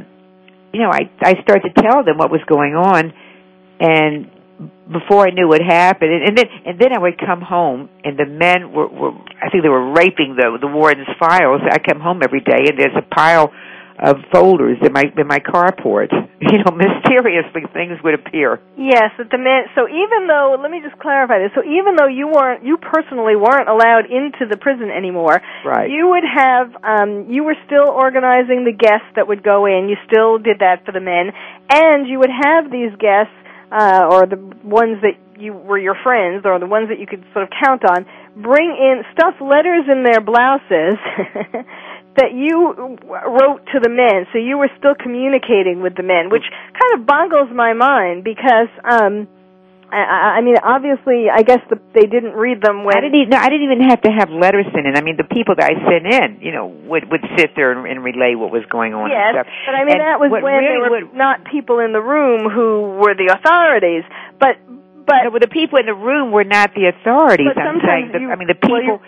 [0.72, 3.12] you know, I, I started to tell them what was going on.
[3.81, 4.31] And
[4.91, 8.18] before I knew what happened, and, and then and then I would come home, and
[8.18, 9.12] the men were, were
[9.43, 11.61] I think they were raping the the warden's files.
[11.70, 13.53] I come home every day, and there's a pile
[14.01, 16.09] of folders in my in my carport.
[16.41, 18.61] You know, mysteriously things would appear.
[18.78, 19.66] Yes, the men.
[19.74, 21.51] So even though, let me just clarify this.
[21.53, 25.91] So even though you weren't, you personally weren't allowed into the prison anymore, Right.
[25.91, 29.91] you would have, um, you were still organizing the guests that would go in.
[29.91, 31.34] You still did that for the men,
[31.68, 33.34] and you would have these guests,
[33.71, 37.25] uh, or the ones that you were your friends, or the ones that you could
[37.33, 38.07] sort of count on,
[38.37, 40.99] bring in stuff letters in their blouses.
[42.16, 42.75] That you
[43.07, 46.43] wrote to the men, so you were still communicating with the men, which
[46.75, 49.29] kind of boggles my mind because um,
[49.91, 52.93] I, I mean, obviously, I guess the, they didn't read them when.
[52.97, 54.97] I didn't even, no, I didn't even have to have letters sent in.
[54.97, 57.89] I mean, the people that I sent in, you know, would would sit there and,
[57.89, 59.49] and relay what was going on Yes, and stuff.
[59.64, 62.03] but I mean And that was when really there were would- not people in the
[62.05, 64.05] room who were the authorities.
[64.39, 64.61] But
[65.09, 67.49] but No, but the people in the room were not the authorities.
[67.49, 69.01] But I'm sometimes saying, the, you- I mean, the well, people.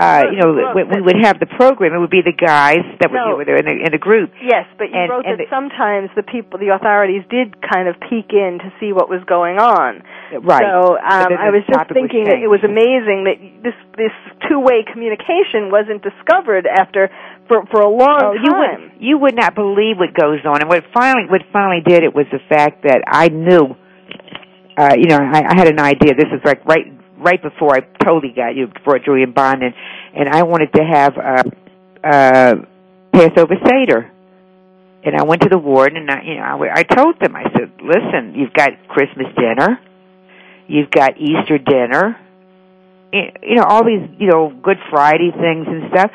[0.00, 2.80] Uh, you know, look, when we would have the program, it would be the guys
[3.04, 3.36] that were, No.
[3.36, 4.32] were there in the, in the group.
[4.40, 7.84] yes, but you And- wrote and that the- sometimes the people, the authorities, did kind
[7.86, 10.00] of peek in to see what was going on.
[10.40, 10.64] Right.
[10.64, 13.36] So um, I was just thinking that it was amazing that
[13.66, 14.14] this this
[14.48, 17.10] two way communication wasn't discovered after
[17.50, 18.58] for for a long Oh, you time.
[18.58, 20.62] would you would not believe what goes on.
[20.62, 23.74] And what finally what finally did it was the fact that I knew
[24.78, 26.14] uh you know, I, I had an idea.
[26.14, 26.86] This is like right
[27.20, 29.74] right before I totally got you before Julian Bond and
[30.14, 31.42] and I wanted to have uh
[32.06, 32.54] uh
[33.12, 34.12] Passover Seder.
[35.02, 37.44] And I went to the warden and I you know, I, I told them, I
[37.52, 39.78] said, Listen, you've got Christmas dinner,
[40.68, 42.16] you've got Easter dinner,
[43.12, 46.10] you know, all these, you know, Good Friday things and stuff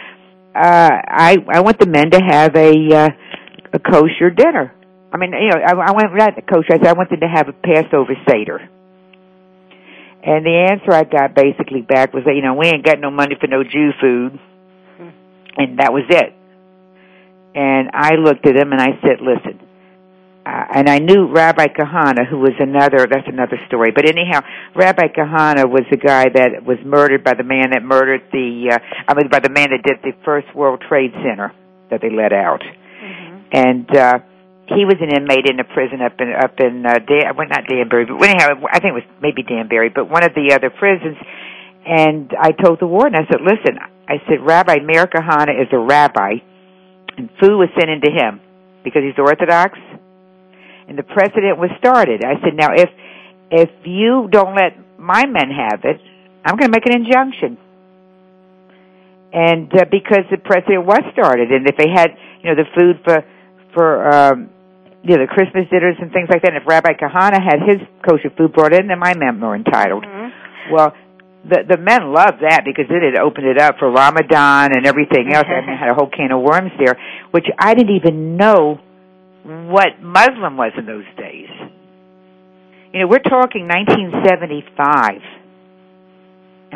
[0.56, 3.10] uh I I want the men to have a uh
[3.74, 4.74] a kosher dinner.
[5.12, 6.74] I mean, you know, I, I went not kosher.
[6.74, 8.70] I said I wanted to have a Passover seder.
[10.26, 13.12] And the answer I got basically back was that you know we ain't got no
[13.12, 14.40] money for no Jew food,
[15.58, 16.34] and that was it.
[17.54, 19.62] And I looked at him and I said, "Listen."
[20.46, 23.90] Uh, and I knew Rabbi Kahane, who was another, that's another story.
[23.90, 24.42] But anyhow,
[24.76, 28.78] Rabbi Kahane was the guy that was murdered by the man that murdered the, uh,
[29.08, 31.52] I mean, by the man that did the first World Trade Center
[31.90, 32.62] that they let out.
[32.62, 33.38] Mm-hmm.
[33.54, 34.20] And, uh,
[34.68, 37.70] he was an inmate in a prison up in up in uh, Dan, well not
[37.70, 41.18] Danbury, but anyhow, I think it was maybe Danbury, but one of the other prisons.
[41.86, 43.78] And I told the warden, I said, "Listen,"
[44.10, 46.42] I said, "Rabbi Meir Kahane is a rabbi,
[47.18, 48.42] and food was sent into him
[48.84, 49.78] because he's Orthodox,
[50.90, 52.90] and the precedent was started." I said, "Now, if
[53.52, 56.02] if you don't let my men have it,
[56.44, 57.58] I'm going to make an injunction."
[59.32, 62.98] And uh, because the precedent was started, and if they had, you know, the food
[63.06, 63.24] for
[63.76, 64.50] for um,
[65.06, 66.54] you know, the Christmas dinners and things like that.
[66.54, 70.04] And if Rabbi Kahane had his kosher food brought in, then my men were entitled.
[70.04, 70.74] Mm-hmm.
[70.74, 70.94] Well,
[71.46, 75.32] the the men loved that because it had opened it up for Ramadan and everything
[75.32, 75.46] else.
[75.46, 76.98] I mean, had a whole can of worms there,
[77.30, 78.82] which I didn't even know
[79.46, 81.54] what Muslim was in those days.
[82.94, 85.45] You know, we're talking 1975.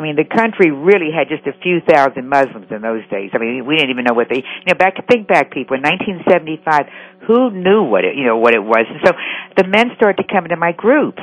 [0.00, 3.36] I mean, the country really had just a few thousand Muslims in those days.
[3.36, 5.84] I mean, we didn't even know what they, you know, back, think back people, in
[5.84, 6.88] 1975,
[7.28, 8.88] who knew what it, you know, what it was?
[8.88, 9.12] And so
[9.60, 11.20] the men started to come into my group,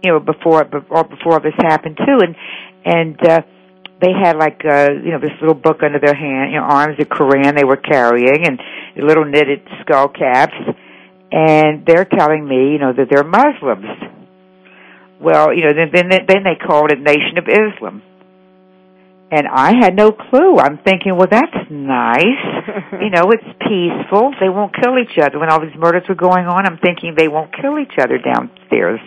[0.00, 2.32] you know, before, or before this happened too, and,
[2.88, 3.42] and, uh,
[3.98, 7.00] they had like uh you know this little book under their hand you know arms
[7.00, 8.60] of Quran they were carrying and
[8.94, 10.52] little knitted skull caps
[11.32, 13.88] and they're telling me you know that they're Muslims
[15.20, 18.02] well, you know, then then then they called it Nation of Islam.
[19.28, 20.56] And I had no clue.
[20.56, 22.46] I'm thinking, well, that's nice.
[23.02, 24.30] you know, it's peaceful.
[24.38, 25.40] They won't kill each other.
[25.40, 29.00] When all these murders were going on, I'm thinking they won't kill each other downstairs.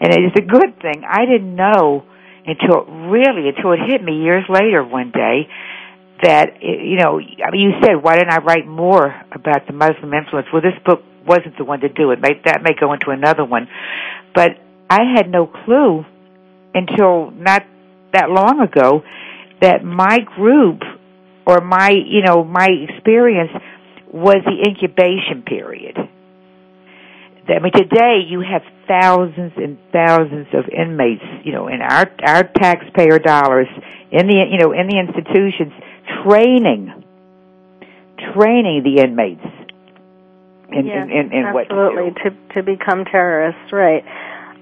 [0.00, 1.02] And it is a good thing.
[1.02, 2.04] I didn't know
[2.46, 5.48] until really until it hit me years later one day
[6.22, 10.14] that you know I mean, you said why didn't I write more about the Muslim
[10.14, 10.46] influence?
[10.52, 12.20] Well, this book wasn't the one to do it.
[12.20, 13.66] May, that may go into another one,
[14.32, 14.50] but
[14.88, 16.04] I had no clue
[16.74, 17.62] until not
[18.12, 19.02] that long ago
[19.60, 20.82] that my group
[21.46, 23.50] or my, you know, my experience
[24.12, 25.96] was the incubation period.
[27.48, 32.42] I mean, today you have thousands and thousands of inmates, you know, in our our
[32.42, 33.68] taxpayer dollars
[34.10, 35.72] in the you know in the institutions
[36.24, 37.04] training,
[38.34, 39.46] training the inmates
[40.70, 44.02] in yeah, in, in, in what absolutely to to become terrorists, right?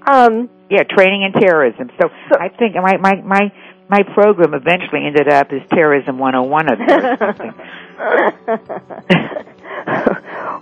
[0.07, 1.91] Um, yeah, training in terrorism.
[2.01, 3.53] So, so I think my my my
[3.89, 6.77] my program eventually ended up as Terrorism 101 or
[7.21, 7.55] something.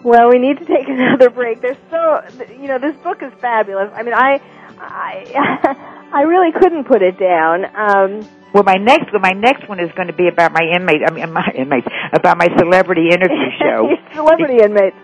[0.05, 1.61] well, we need to take another break.
[1.61, 2.23] There's so
[2.61, 3.91] you know this book is fabulous.
[3.95, 4.41] I mean, I
[4.79, 7.65] I I really couldn't put it down.
[7.65, 11.03] Um, well, my next my next one is going to be about my inmate.
[11.07, 13.89] I mean, my inmates about my celebrity interview show.
[14.15, 14.97] celebrity inmates.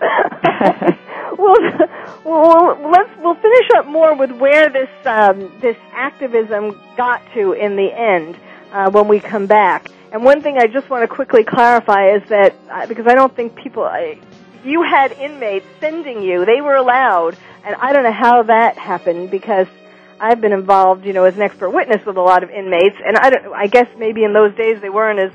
[1.39, 1.55] Well,
[2.25, 7.75] well, let's we'll finish up more with where this um, this activism got to in
[7.75, 8.37] the end
[8.71, 9.89] uh, when we come back.
[10.11, 13.33] And one thing I just want to quickly clarify is that uh, because I don't
[13.35, 14.19] think people, I,
[14.63, 19.31] you had inmates sending you; they were allowed, and I don't know how that happened
[19.31, 19.67] because
[20.19, 23.17] I've been involved, you know, as an expert witness with a lot of inmates, and
[23.17, 25.31] I don't, I guess maybe in those days they weren't as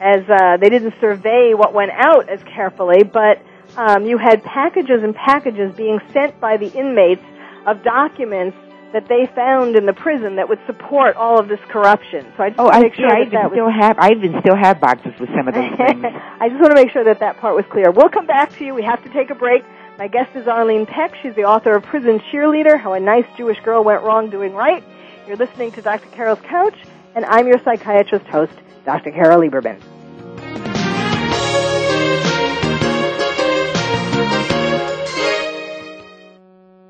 [0.00, 3.42] as uh, they didn't survey what went out as carefully, but
[3.76, 7.22] um, you had packages and packages being sent by the inmates
[7.66, 8.56] of documents
[8.92, 12.26] that they found in the prison that would support all of this corruption.
[12.36, 13.98] So I just oh, want to I, make sure yeah, that, I that still have
[13.98, 16.04] I even still have boxes with some of those things.
[16.40, 17.90] I just want to make sure that that part was clear.
[17.90, 18.74] We'll come back to you.
[18.74, 19.62] We have to take a break.
[19.98, 21.14] My guest is Arlene Peck.
[21.22, 24.82] She's the author of Prison Cheerleader: How a Nice Jewish Girl Went Wrong Doing Right.
[25.26, 26.08] You're listening to Dr.
[26.08, 26.76] Carol's Couch,
[27.14, 28.54] and I'm your psychiatrist host,
[28.84, 29.12] Dr.
[29.12, 29.80] Carol Lieberman.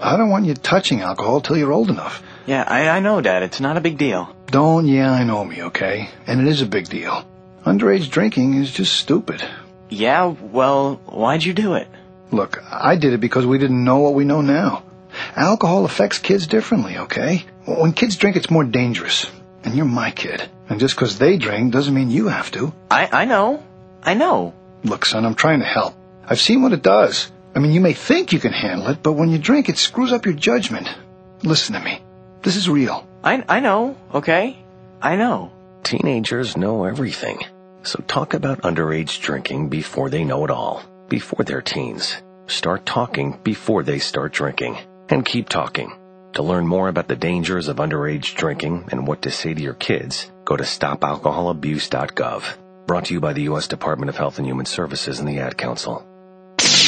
[0.00, 2.22] I don't want you touching alcohol till you're old enough.
[2.46, 3.42] Yeah, I, I know, Dad.
[3.42, 4.34] It's not a big deal.
[4.46, 6.08] Don't yeah, I know me, okay?
[6.26, 7.26] And it is a big deal.
[7.64, 9.44] Underage drinking is just stupid.
[9.90, 11.88] Yeah, well, why'd you do it?
[12.30, 14.84] Look, I did it because we didn't know what we know now.
[15.34, 17.44] Alcohol affects kids differently, okay?
[17.64, 19.26] When kids drink, it's more dangerous.
[19.64, 20.48] And you're my kid.
[20.68, 22.72] And just because they drink doesn't mean you have to.
[22.90, 23.62] I, I know.
[24.02, 24.54] I know.
[24.84, 25.94] Look, son, I'm trying to help.
[26.24, 27.30] I've seen what it does.
[27.58, 30.12] I mean, you may think you can handle it, but when you drink, it screws
[30.12, 30.88] up your judgment.
[31.42, 32.00] Listen to me.
[32.40, 33.04] This is real.
[33.24, 34.56] I, I know, okay?
[35.02, 35.50] I know.
[35.82, 37.40] Teenagers know everything.
[37.82, 40.84] So talk about underage drinking before they know it all.
[41.08, 42.16] Before they're teens.
[42.46, 44.78] Start talking before they start drinking.
[45.08, 45.90] And keep talking.
[46.34, 49.74] To learn more about the dangers of underage drinking and what to say to your
[49.74, 52.44] kids, go to stopalcoholabuse.gov.
[52.86, 53.66] Brought to you by the U.S.
[53.66, 56.06] Department of Health and Human Services and the Ad Council.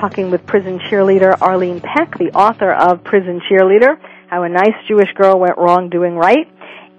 [0.00, 5.12] talking with prison cheerleader Arlene Peck, the author of Prison Cheerleader, How a Nice Jewish
[5.14, 6.48] Girl Went Wrong Doing Right.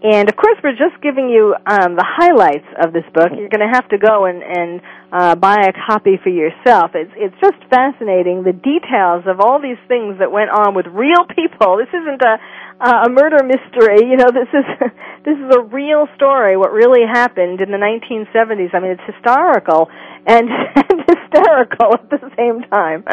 [0.03, 3.33] And of course, we're just giving you um, the highlights of this book.
[3.33, 4.81] You're going to have to go and, and
[5.11, 6.91] uh, buy a copy for yourself.
[6.93, 11.25] It's it's just fascinating the details of all these things that went on with real
[11.33, 11.81] people.
[11.81, 12.37] This isn't a
[12.85, 14.05] a murder mystery.
[14.05, 14.65] You know, this is
[15.25, 16.53] this is a real story.
[16.53, 18.75] What really happened in the 1970s?
[18.75, 19.89] I mean, it's historical
[20.25, 21.04] and, and
[21.35, 23.03] hysterical at the same time.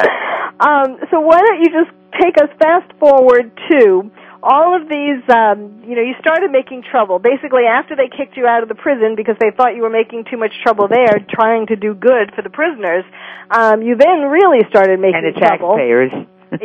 [0.60, 4.10] Um, so why don't you just take us fast forward to
[4.42, 7.18] all of these, um, you know, you started making trouble.
[7.22, 10.24] Basically, after they kicked you out of the prison because they thought you were making
[10.28, 13.04] too much trouble there, trying to do good for the prisoners,
[13.50, 15.78] um, you then really started making and the trouble.
[15.78, 16.10] taxpayers.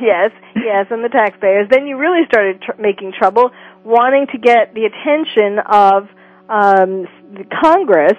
[0.00, 1.68] yes, yes, and the taxpayers.
[1.68, 3.50] Then you really started tr- making trouble,
[3.84, 6.08] wanting to get the attention of
[6.48, 7.04] um,
[7.34, 8.16] the Congress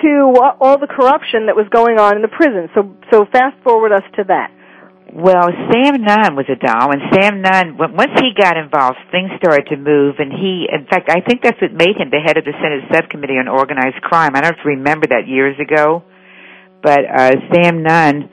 [0.00, 2.68] to all the corruption that was going on in the prison.
[2.74, 4.50] So, so fast forward us to that.
[5.12, 9.68] Well, Sam Nunn was a doll, and Sam Nunn, once he got involved, things started
[9.68, 12.48] to move, and he, in fact, I think that's what made him the head of
[12.48, 14.32] the Senate Subcommittee on Organized Crime.
[14.34, 16.02] I don't remember that years ago,
[16.82, 18.30] but uh, Sam Nunn,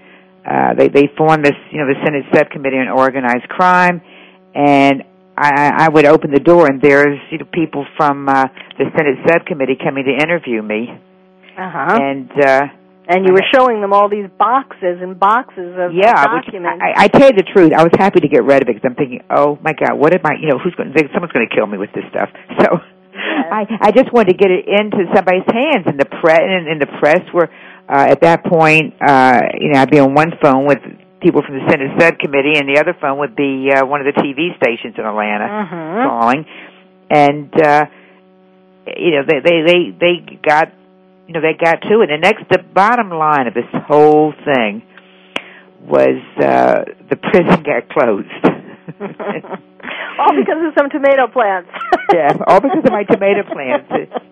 [0.48, 4.02] uh, they they formed this, you know, the Senate Subcommittee on Organized Crime,
[4.56, 5.04] and
[5.40, 8.48] I, I would open the door, and there's you know people from uh,
[8.78, 10.88] the Senate Subcommittee coming to interview me,
[11.60, 12.00] uh-huh.
[12.02, 12.32] and.
[12.46, 12.68] uh
[13.12, 16.78] and you were showing them all these boxes and boxes of yeah, documents.
[16.78, 18.78] Which, I, I tell you the truth, I was happy to get rid of it
[18.78, 20.38] because I'm thinking, oh my God, what am I?
[20.40, 20.94] You know, who's going?
[20.94, 22.30] to Someone's going to kill me with this stuff.
[22.62, 22.78] So
[23.18, 23.50] yes.
[23.50, 26.78] I I just wanted to get it into somebody's hands, and the press and, and
[26.80, 27.50] the press were
[27.90, 28.94] uh, at that point.
[29.02, 30.78] uh You know, I'd be on one phone with
[31.20, 34.22] people from the Senate subcommittee, and the other phone would be uh, one of the
[34.22, 36.06] TV stations in Atlanta Mhm.
[36.06, 36.46] calling,
[37.10, 37.86] and uh
[38.86, 40.74] you know they they they they got
[41.30, 42.10] you know, they got to it.
[42.10, 44.82] And next, the bottom line of this whole thing
[45.86, 48.34] was uh the prison got closed.
[50.18, 51.70] all because of some tomato plants.
[52.14, 53.88] yeah, all because of my tomato plants.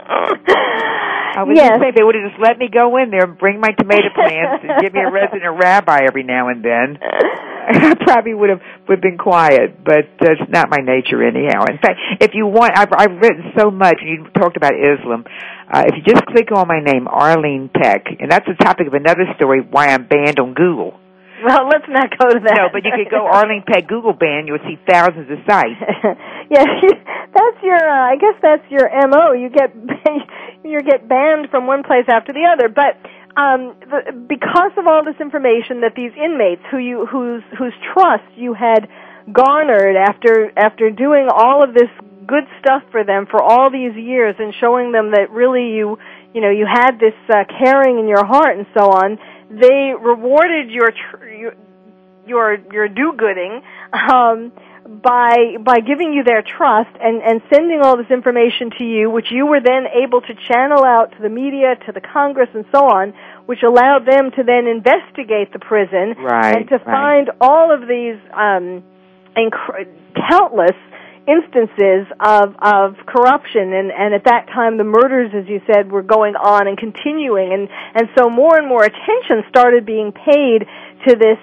[0.09, 1.77] I was Yes.
[1.79, 4.65] saying they would have just let me go in there and bring my tomato plants
[4.65, 6.97] and give me a resident rabbi every now and then.
[7.69, 11.67] I probably would have would have been quiet, but uh, it's not my nature anyhow.
[11.67, 13.99] In fact, if you want, I've I've written so much.
[13.99, 15.25] You talked about Islam.
[15.67, 18.93] Uh, if you just click on my name, Arlene Peck, and that's the topic of
[18.93, 19.59] another story.
[19.59, 20.95] Why I'm banned on Google.
[21.43, 22.57] Well, let's not go to that.
[22.57, 24.47] No, but you could go Arlene Peck Google ban.
[24.47, 25.75] You'll see thousands of sites.
[26.49, 26.63] yeah,
[27.35, 27.77] that's your.
[27.77, 29.35] Uh, I guess that's your mo.
[29.35, 29.75] You get
[30.63, 32.71] you get banned from one place after the other.
[32.71, 32.95] But
[33.37, 38.25] um, the, because of all this information that these inmates, who you whose whose trust
[38.35, 38.89] you had
[39.31, 41.89] garnered after after doing all of this
[42.25, 45.97] good stuff for them for all these years and showing them that really you
[46.33, 49.19] you know you had this uh, caring in your heart and so on,
[49.51, 51.53] they rewarded your tr- your
[52.27, 53.61] your, your do-gooding.
[53.93, 54.51] Um,
[54.87, 59.27] by by giving you their trust and and sending all this information to you which
[59.31, 62.85] you were then able to channel out to the media to the congress and so
[62.85, 63.13] on
[63.45, 66.85] which allowed them to then investigate the prison Right, and to right.
[66.85, 68.83] find all of these um
[69.35, 69.87] inc-
[70.29, 70.75] countless
[71.27, 76.01] instances of of corruption and and at that time the murders as you said were
[76.01, 80.63] going on and continuing and and so more and more attention started being paid
[81.05, 81.37] to this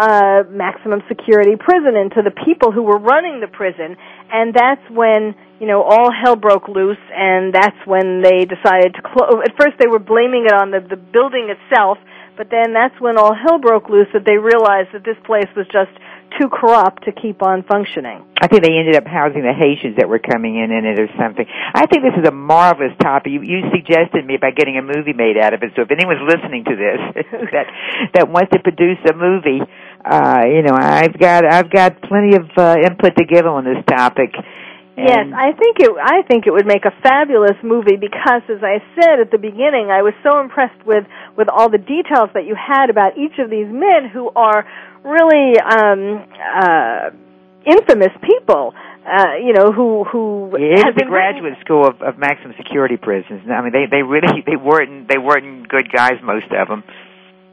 [0.00, 3.96] uh, maximum security prison and to the people who were running the prison.
[4.32, 9.02] And that's when, you know, all hell broke loose and that's when they decided to
[9.04, 9.44] close.
[9.44, 11.98] At first they were blaming it on the, the building itself,
[12.36, 15.66] but then that's when all hell broke loose that they realized that this place was
[15.68, 15.92] just
[16.38, 18.24] too corrupt to keep on functioning.
[18.40, 21.08] I think they ended up housing the Haitians that were coming in in it or
[21.18, 21.44] something.
[21.44, 23.32] I think this is a marvelous topic.
[23.32, 25.72] You, you suggested me about getting a movie made out of it.
[25.76, 27.00] So if anyone's listening to this
[27.52, 27.66] that
[28.14, 29.60] that wants to produce a movie,
[30.04, 33.84] uh, you know, I've got I've got plenty of uh, input to give on this
[33.86, 34.32] topic.
[34.96, 35.90] Yes, I think it.
[35.96, 39.88] I think it would make a fabulous movie because, as I said at the beginning,
[39.88, 41.04] I was so impressed with
[41.36, 44.66] with all the details that you had about each of these men who are
[45.04, 47.10] really um, uh,
[47.64, 48.74] infamous people.
[49.00, 53.48] Uh, you know, who who It was the graduate school of, of maximum security prisons.
[53.48, 56.84] I mean, they they really they weren't they weren't good guys, most of them.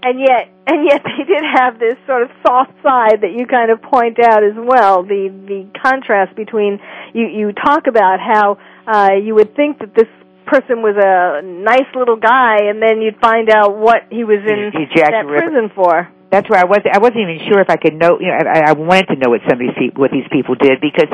[0.04, 3.72] And yet and yet they did have this sort of soft side that you kind
[3.72, 6.80] of point out as well the the contrast between
[7.14, 10.08] you you talk about how uh you would think that this
[10.46, 14.72] person was a nice little guy and then you'd find out what he was in
[15.12, 16.92] that prison for That's where I wasn't.
[16.96, 18.20] I wasn't even sure if I could know.
[18.20, 20.56] You know, I, I wanted to know what some of these people, what these people
[20.56, 21.08] did, because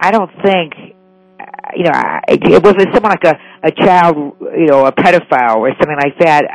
[0.00, 0.74] I don't think,
[1.38, 1.44] uh,
[1.76, 5.70] you know, I, it was someone like a a child, you know, a pedophile or
[5.78, 6.46] something like that.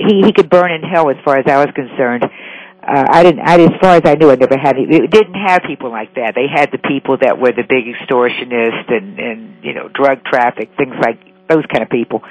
[0.00, 2.24] He he could burn in hell, as far as I was concerned.
[2.24, 3.40] Uh, I didn't.
[3.40, 4.76] I, as far as I knew, I never had.
[4.78, 6.32] It didn't have people like that.
[6.34, 10.70] They had the people that were the big extortionists and and you know drug traffic
[10.78, 12.22] things like those kind of people.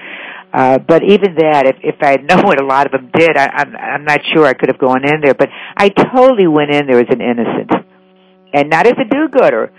[0.52, 3.38] Uh, but even that, if if I had known what a lot of them did,
[3.38, 5.36] I, I'm I'm not sure I could have gone in there.
[5.36, 7.72] But I totally went in there as an innocent,
[8.54, 9.72] and not as a do-gooder,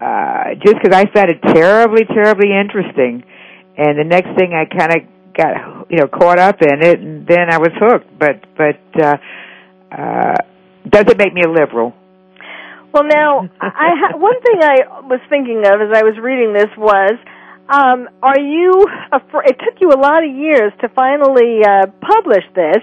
[0.00, 3.24] uh, just because I found it terribly, terribly interesting.
[3.78, 7.26] And the next thing, I kind of got you know caught up in it, and
[7.26, 8.18] then I was hooked.
[8.18, 9.16] But but uh,
[9.92, 10.36] uh,
[10.88, 11.94] doesn't make me a liberal.
[12.92, 14.76] well now i ha- one thing i
[15.12, 17.12] was thinking of as i was reading this was
[17.68, 18.72] um are you
[19.12, 22.82] afr- it took you a lot of years to finally uh publish this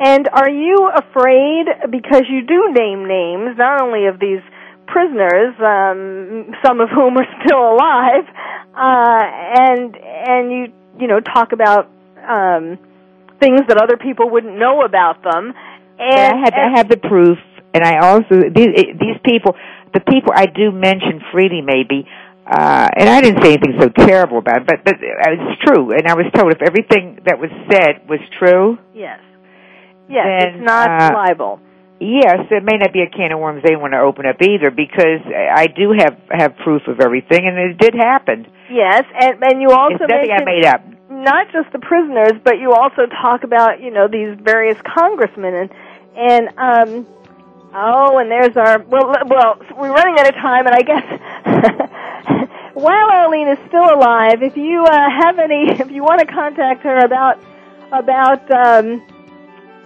[0.00, 4.42] and are you afraid because you do name names not only of these
[4.86, 8.26] prisoners um some of whom are still alive
[8.74, 9.22] uh
[9.70, 10.62] and and you
[10.98, 11.88] you know talk about
[12.28, 12.78] um
[13.40, 15.54] things that other people wouldn't know about them
[15.98, 17.38] And and I have I have the proof,
[17.72, 19.54] and I also these these people,
[19.92, 22.08] the people I do mention freely, maybe.
[22.46, 25.92] Uh, and I didn't say anything so terrible about it, but, but it's true.
[25.92, 29.20] And I was told if everything that was said was true, yes
[30.08, 31.60] yes Then, it's not uh, libel
[32.00, 34.70] yes, it may not be a can of worms they want to open up either,
[34.70, 38.46] because I do have have proof of everything, and it did happen.
[38.70, 40.82] Yes, and and you also It's nothing I made up.
[41.24, 45.70] Not just the prisoners, but you also talk about you know these various congressmen and
[46.16, 47.06] and um
[47.74, 51.04] oh and there's our well well we're running out of time and I guess
[52.74, 56.82] while Arlene is still alive, if you uh, have any if you want to contact
[56.82, 57.42] her about
[57.92, 59.02] about um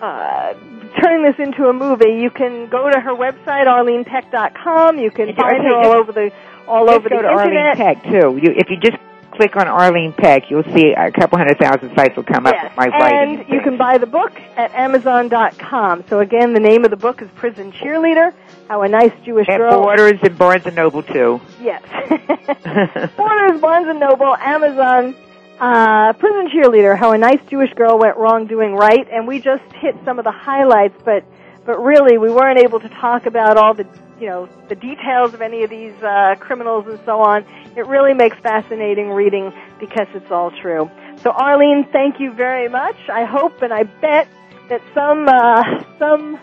[0.01, 0.55] uh
[1.01, 4.99] turning this into a movie, you can go to her website arlenepeck.com.
[4.99, 6.33] You can find her all over the
[6.67, 7.77] all over go the to Arlene internet.
[7.77, 8.39] Peck too.
[8.43, 8.97] You, if you just
[9.39, 12.73] click on Arlene Peck, you'll see a couple hundred thousand sites will come up with
[12.77, 13.39] my writing.
[13.41, 16.05] and you can buy the book at Amazon.com.
[16.09, 18.35] So again, the name of the book is Prison Cheerleader:
[18.69, 19.55] How a Nice Jewish Girl.
[19.55, 19.83] At Girl.
[19.83, 21.41] Borders and Barnes and Noble too.
[21.63, 21.83] Yes,
[23.17, 25.15] Borders, Barnes and Noble, Amazon,
[25.61, 29.65] Uh, prison cheerleader, how a nice Jewish girl went wrong doing right, and we just
[29.73, 31.25] hit some of the highlights, but
[31.67, 33.85] but really we weren't able to talk about all the
[34.21, 37.45] you know the details of any of these uh, criminals and so on.
[37.79, 40.91] It really makes fascinating reading because it's all true.
[41.23, 42.97] So Arlene, thank you very much.
[43.09, 44.27] I hope and I bet
[44.69, 46.41] that some uh, some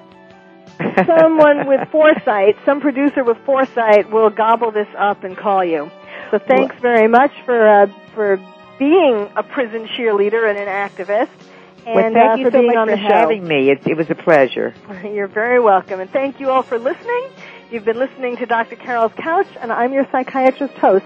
[1.05, 5.91] someone with foresight, some producer with foresight, will gobble this up and call you.
[6.31, 8.37] So thanks very much for uh, for
[8.79, 11.29] being a prison cheerleader and an activist.
[11.85, 13.13] And well, thank uh, you for so being much on for show.
[13.13, 13.71] having me.
[13.71, 14.73] It, it was a pleasure.
[15.03, 15.99] You're very welcome.
[15.99, 17.29] And thank you all for listening.
[17.71, 18.75] You've been listening to Dr.
[18.75, 21.05] Carol's Couch, and I'm your psychiatrist host,